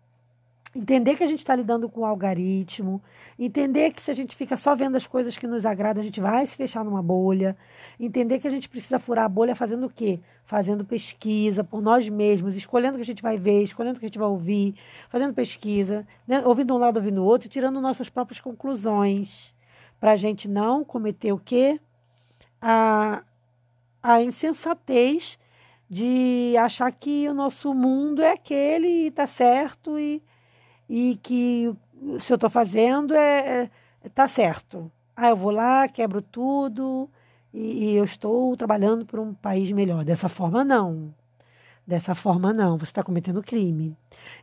Entender 0.80 1.18
que 1.18 1.24
a 1.26 1.28
gente 1.28 1.40
está 1.40 1.54
lidando 1.54 1.90
com 1.90 2.00
o 2.00 2.06
algoritmo, 2.06 3.02
entender 3.38 3.92
que 3.92 4.02
se 4.02 4.10
a 4.10 4.14
gente 4.14 4.34
fica 4.34 4.56
só 4.56 4.74
vendo 4.74 4.96
as 4.96 5.06
coisas 5.06 5.38
que 5.38 5.46
nos 5.46 5.66
agradam, 5.66 6.00
a 6.00 6.06
gente 6.06 6.22
vai 6.22 6.46
se 6.46 6.56
fechar 6.56 6.86
numa 6.86 7.04
bolha, 7.04 7.58
entender 8.00 8.40
que 8.40 8.48
a 8.48 8.50
gente 8.50 8.70
precisa 8.70 8.98
furar 8.98 9.26
a 9.26 9.28
bolha 9.28 9.54
fazendo 9.54 9.88
o 9.88 9.90
quê? 9.90 10.22
Fazendo 10.46 10.86
pesquisa 10.86 11.66
por 11.66 11.82
nós 11.82 12.08
mesmos, 12.08 12.56
escolhendo 12.56 12.94
o 12.94 12.96
que 12.96 13.02
a 13.02 13.06
gente 13.06 13.22
vai 13.22 13.36
ver, 13.36 13.62
escolhendo 13.62 13.98
o 13.98 14.00
que 14.00 14.06
a 14.06 14.08
gente 14.08 14.18
vai 14.18 14.30
ouvir, 14.30 14.74
fazendo 15.10 15.34
pesquisa, 15.34 16.08
né? 16.26 16.42
ouvindo 16.46 16.74
um 16.74 16.78
lado, 16.78 16.96
ouvindo 16.96 17.22
o 17.22 17.26
outro 17.26 17.50
tirando 17.50 17.82
nossas 17.82 18.08
próprias 18.08 18.40
conclusões, 18.40 19.54
para 20.00 20.14
a 20.14 20.16
gente 20.16 20.48
não 20.48 20.86
cometer 20.86 21.34
o 21.34 21.40
quê? 21.40 21.78
A, 22.62 23.22
a 24.02 24.22
insensatez 24.24 25.38
de 25.90 26.56
achar 26.58 26.90
que 26.94 27.28
o 27.28 27.34
nosso 27.34 27.74
mundo 27.74 28.22
é 28.22 28.32
aquele 28.32 28.88
e 28.88 29.08
está 29.08 29.28
certo 29.28 30.00
e 30.00 30.24
e 30.90 31.20
que 31.22 31.74
se 32.20 32.34
eu 32.34 32.36
estou 32.36 32.50
fazendo 32.50 33.14
é, 33.14 33.70
é 34.04 34.10
tá 34.10 34.28
certo. 34.28 34.92
Ah, 35.16 35.30
eu 35.30 35.36
vou 35.36 35.52
lá, 35.52 35.88
quebro 35.88 36.22
tudo 36.22 37.10
e, 37.54 37.92
e 37.92 37.96
eu 37.96 38.04
estou 38.04 38.56
trabalhando 38.58 39.06
por 39.06 39.20
um 39.20 39.34
país 39.34 39.72
melhor. 39.72 40.04
Dessa 40.04 40.30
forma, 40.30 40.64
não. 40.64 41.14
Dessa 41.86 42.16
forma, 42.16 42.54
não. 42.54 42.78
Você 42.78 42.86
está 42.86 43.04
cometendo 43.04 43.44
crime. 43.44 43.96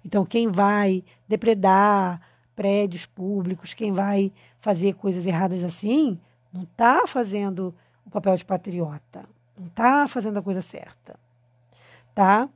Então, 0.04 0.24
quem 0.24 0.48
vai 0.48 1.02
depredar 1.26 2.20
prédios 2.54 3.06
públicos, 3.06 3.74
quem 3.74 3.92
vai 3.92 4.32
fazer 4.60 4.94
coisas 4.94 5.26
erradas 5.26 5.62
assim, 5.62 6.18
não 6.52 6.62
está 6.62 7.06
fazendo 7.06 7.74
o 8.04 8.10
papel 8.10 8.36
de 8.36 8.44
patriota. 8.44 9.24
Não 9.58 9.66
está 9.66 10.06
fazendo 10.08 10.38
a 10.38 10.42
coisa 10.42 10.60
certa. 10.60 11.18
Tá? 12.14 12.48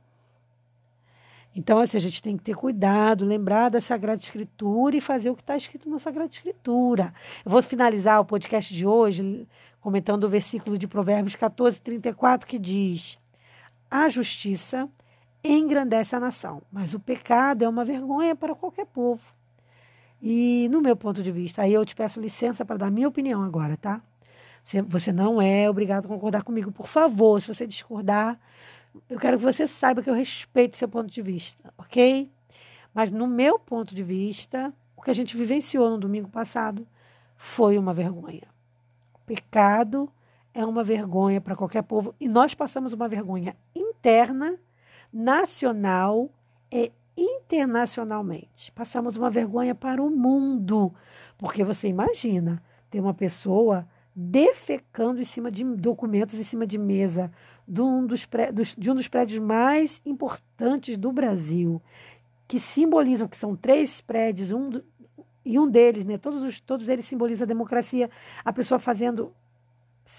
Então, 1.55 1.79
assim, 1.79 1.97
a 1.97 2.01
gente 2.01 2.23
tem 2.23 2.37
que 2.37 2.43
ter 2.43 2.55
cuidado, 2.55 3.25
lembrar 3.25 3.69
da 3.69 3.81
Sagrada 3.81 4.21
Escritura 4.21 4.95
e 4.95 5.01
fazer 5.01 5.29
o 5.29 5.35
que 5.35 5.41
está 5.41 5.57
escrito 5.57 5.89
na 5.89 5.99
Sagrada 5.99 6.31
Escritura. 6.31 7.13
Eu 7.43 7.51
vou 7.51 7.61
finalizar 7.61 8.21
o 8.21 8.25
podcast 8.25 8.73
de 8.73 8.85
hoje 8.85 9.47
comentando 9.81 10.23
o 10.23 10.29
versículo 10.29 10.77
de 10.77 10.87
Provérbios 10.87 11.35
14, 11.35 11.81
34, 11.81 12.47
que 12.47 12.57
diz: 12.57 13.17
A 13.89 14.07
justiça 14.07 14.87
engrandece 15.43 16.15
a 16.15 16.19
nação, 16.19 16.61
mas 16.71 16.93
o 16.93 16.99
pecado 16.99 17.65
é 17.65 17.69
uma 17.69 17.83
vergonha 17.83 18.35
para 18.35 18.55
qualquer 18.55 18.85
povo. 18.85 19.21
E, 20.21 20.69
no 20.71 20.81
meu 20.81 20.95
ponto 20.95 21.21
de 21.23 21.31
vista, 21.31 21.63
aí 21.63 21.73
eu 21.73 21.83
te 21.83 21.95
peço 21.95 22.21
licença 22.21 22.63
para 22.63 22.77
dar 22.77 22.91
minha 22.91 23.07
opinião 23.07 23.43
agora, 23.43 23.75
tá? 23.75 23.99
Você 24.87 25.11
não 25.11 25.41
é 25.41 25.67
obrigado 25.67 26.05
a 26.05 26.07
concordar 26.07 26.43
comigo, 26.43 26.71
por 26.71 26.87
favor. 26.87 27.41
Se 27.41 27.47
você 27.47 27.65
discordar, 27.65 28.39
eu 29.09 29.19
quero 29.19 29.37
que 29.37 29.43
você 29.43 29.67
saiba 29.67 30.01
que 30.01 30.09
eu 30.09 30.13
respeito 30.13 30.77
seu 30.77 30.87
ponto 30.87 31.11
de 31.11 31.21
vista, 31.21 31.73
ok? 31.77 32.31
Mas 32.93 33.11
no 33.11 33.27
meu 33.27 33.57
ponto 33.57 33.95
de 33.95 34.03
vista, 34.03 34.73
o 34.95 35.01
que 35.01 35.11
a 35.11 35.13
gente 35.13 35.37
vivenciou 35.37 35.89
no 35.89 35.97
domingo 35.97 36.29
passado 36.29 36.85
foi 37.35 37.77
uma 37.77 37.93
vergonha. 37.93 38.47
Pecado 39.25 40.11
é 40.53 40.65
uma 40.65 40.83
vergonha 40.83 41.39
para 41.39 41.55
qualquer 41.55 41.83
povo 41.83 42.13
e 42.19 42.27
nós 42.27 42.53
passamos 42.53 42.93
uma 42.93 43.07
vergonha 43.07 43.55
interna, 43.73 44.57
nacional 45.11 46.29
e 46.71 46.91
internacionalmente. 47.17 48.71
Passamos 48.71 49.15
uma 49.15 49.29
vergonha 49.29 49.73
para 49.73 50.01
o 50.01 50.09
mundo, 50.09 50.93
porque 51.37 51.63
você 51.63 51.87
imagina 51.87 52.61
ter 52.89 52.99
uma 52.99 53.13
pessoa 53.13 53.87
defecando 54.15 55.21
em 55.21 55.25
cima 55.25 55.49
de 55.49 55.63
documentos 55.63 56.35
em 56.35 56.43
cima 56.43 56.67
de 56.67 56.77
mesa 56.77 57.31
de 57.67 57.81
um 57.81 58.05
dos, 58.05 58.27
dos, 58.53 58.75
de 58.75 58.91
um 58.91 58.95
dos 58.95 59.07
prédios 59.07 59.39
mais 59.39 60.01
importantes 60.05 60.97
do 60.97 61.11
Brasil, 61.11 61.81
que 62.47 62.59
simbolizam, 62.59 63.27
que 63.27 63.37
são 63.37 63.55
três 63.55 64.01
prédios, 64.01 64.51
um 64.51 64.81
e 65.43 65.57
um 65.57 65.67
deles, 65.67 66.05
né, 66.05 66.17
todos, 66.17 66.43
os, 66.43 66.59
todos 66.59 66.87
eles 66.87 67.05
simbolizam 67.05 67.45
a 67.45 67.47
democracia, 67.47 68.09
a 68.45 68.53
pessoa 68.53 68.77
fazendo, 68.77 69.33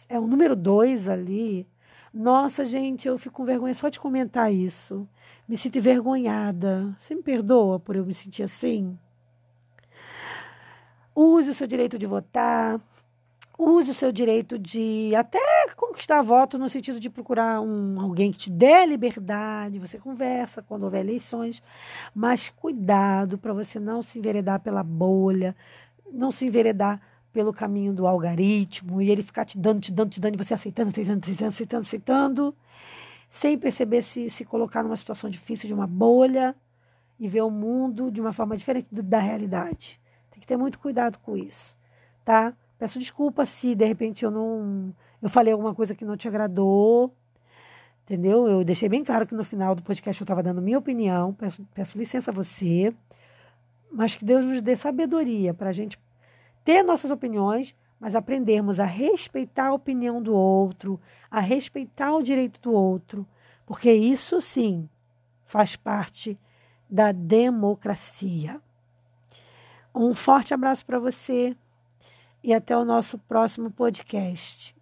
é 0.09 0.19
o 0.19 0.27
número 0.27 0.57
dois 0.57 1.09
ali. 1.09 1.67
Nossa, 2.13 2.65
gente, 2.65 3.07
eu 3.07 3.17
fico 3.17 3.37
com 3.37 3.45
vergonha 3.45 3.75
só 3.75 3.89
de 3.89 4.01
comentar 4.01 4.53
isso. 4.53 5.09
Me 5.49 5.57
sinto 5.57 5.79
envergonhada. 5.79 6.95
Você 7.01 7.15
me 7.15 7.23
perdoa 7.23 7.79
por 7.79 7.97
eu 7.97 8.05
me 8.05 8.13
sentir 8.13 8.43
assim? 8.43 8.99
Use 11.15 11.51
o 11.51 11.55
seu 11.55 11.67
direito 11.67 11.99
de 11.99 12.07
votar 12.07 12.81
use 13.63 13.91
o 13.91 13.95
seu 13.95 14.11
direito 14.11 14.59
de 14.59 15.15
até 15.15 15.39
conquistar 15.77 16.21
voto 16.23 16.59
no 16.59 16.69
sentido 16.69 16.99
de 16.99 17.09
procurar 17.09 17.61
um, 17.61 18.01
alguém 18.01 18.33
que 18.33 18.39
te 18.39 18.51
dê 18.51 18.85
liberdade, 18.87 19.79
você 19.79 19.99
conversa 19.99 20.63
quando 20.63 20.83
houver 20.85 21.01
eleições, 21.01 21.63
mas 22.15 22.49
cuidado 22.51 23.39
para 23.39 23.53
você 23.53 23.79
não 23.79 24.03
se 24.03 24.19
enveredar 24.19 24.61
pela 24.61 24.83
bolha, 24.83 25.55
não 26.13 26.31
se 26.31 26.47
enveredar 26.47 27.01
pelo 27.33 27.53
caminho 27.53 27.93
do 27.93 28.07
algoritmo 28.07 29.01
e 29.01 29.11
ele 29.11 29.23
ficar 29.23 29.45
te 29.45 29.57
dando, 29.59 29.81
te 29.81 29.93
dando, 29.93 30.11
te 30.11 30.21
dando, 30.21 30.35
e 30.35 30.45
você 30.45 30.55
aceitando, 30.55 30.91
aceitando, 30.91 31.21
aceitando, 31.21 31.49
aceitando, 31.49 31.83
aceitando, 31.83 32.57
sem 33.31 33.57
perceber 33.57 34.03
se 34.03 34.29
se 34.29 34.45
colocar 34.45 34.83
numa 34.83 34.97
situação 34.97 35.31
difícil 35.31 35.67
de 35.67 35.75
uma 35.75 35.87
bolha 35.87 36.55
e 37.19 37.29
ver 37.29 37.43
o 37.43 37.51
mundo 37.51 38.11
de 38.11 38.21
uma 38.21 38.33
forma 38.33 38.57
diferente 38.57 38.89
da 38.91 39.19
realidade. 39.19 40.01
Tem 40.31 40.41
que 40.41 40.47
ter 40.47 40.57
muito 40.57 40.79
cuidado 40.79 41.19
com 41.19 41.37
isso, 41.37 41.77
tá? 42.25 42.55
Peço 42.83 42.99
desculpa 42.99 43.47
se 43.47 43.77
de 43.77 43.85
repente 43.85 44.25
eu 44.25 44.31
não. 44.33 44.93
Eu 45.23 45.31
falei 45.31 45.53
alguma 45.53 45.73
coisa 45.73 45.95
que 45.95 46.05
não 46.05 46.17
te 46.17 46.27
agradou. 46.27 47.15
Entendeu? 48.03 48.49
Eu 48.49 48.65
deixei 48.65 48.89
bem 48.89 49.05
claro 49.05 49.25
que 49.25 49.37
no 49.37 49.45
final 49.45 49.77
do 49.77 49.85
podcast 49.85 50.21
eu 50.21 50.25
estava 50.25 50.43
dando 50.43 50.61
minha 50.61 50.81
opinião. 50.81 51.33
Peço, 51.33 51.65
peço 51.73 51.97
licença 51.97 52.33
a 52.33 52.35
você. 52.35 52.93
Mas 53.89 54.17
que 54.17 54.25
Deus 54.25 54.45
nos 54.45 54.61
dê 54.61 54.75
sabedoria 54.75 55.55
para 55.55 55.69
a 55.69 55.73
gente 55.73 55.97
ter 56.65 56.83
nossas 56.83 57.13
opiniões, 57.13 57.73
mas 58.01 58.17
aprendermos 58.17 58.81
a 58.81 58.85
respeitar 58.85 59.69
a 59.69 59.75
opinião 59.75 60.21
do 60.21 60.35
outro, 60.35 61.01
a 61.31 61.39
respeitar 61.39 62.13
o 62.17 62.21
direito 62.21 62.61
do 62.61 62.73
outro, 62.73 63.25
porque 63.65 63.93
isso 63.93 64.41
sim 64.41 64.89
faz 65.47 65.77
parte 65.77 66.37
da 66.91 67.13
democracia. 67.13 68.61
Um 69.95 70.17
forte 70.17 70.53
abraço 70.53 70.85
para 70.85 70.99
você 70.99 71.57
e 72.43 72.53
até 72.53 72.77
o 72.77 72.85
nosso 72.85 73.19
próximo 73.19 73.71
podcast. 73.71 74.75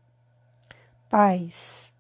Paz. 1.09 1.93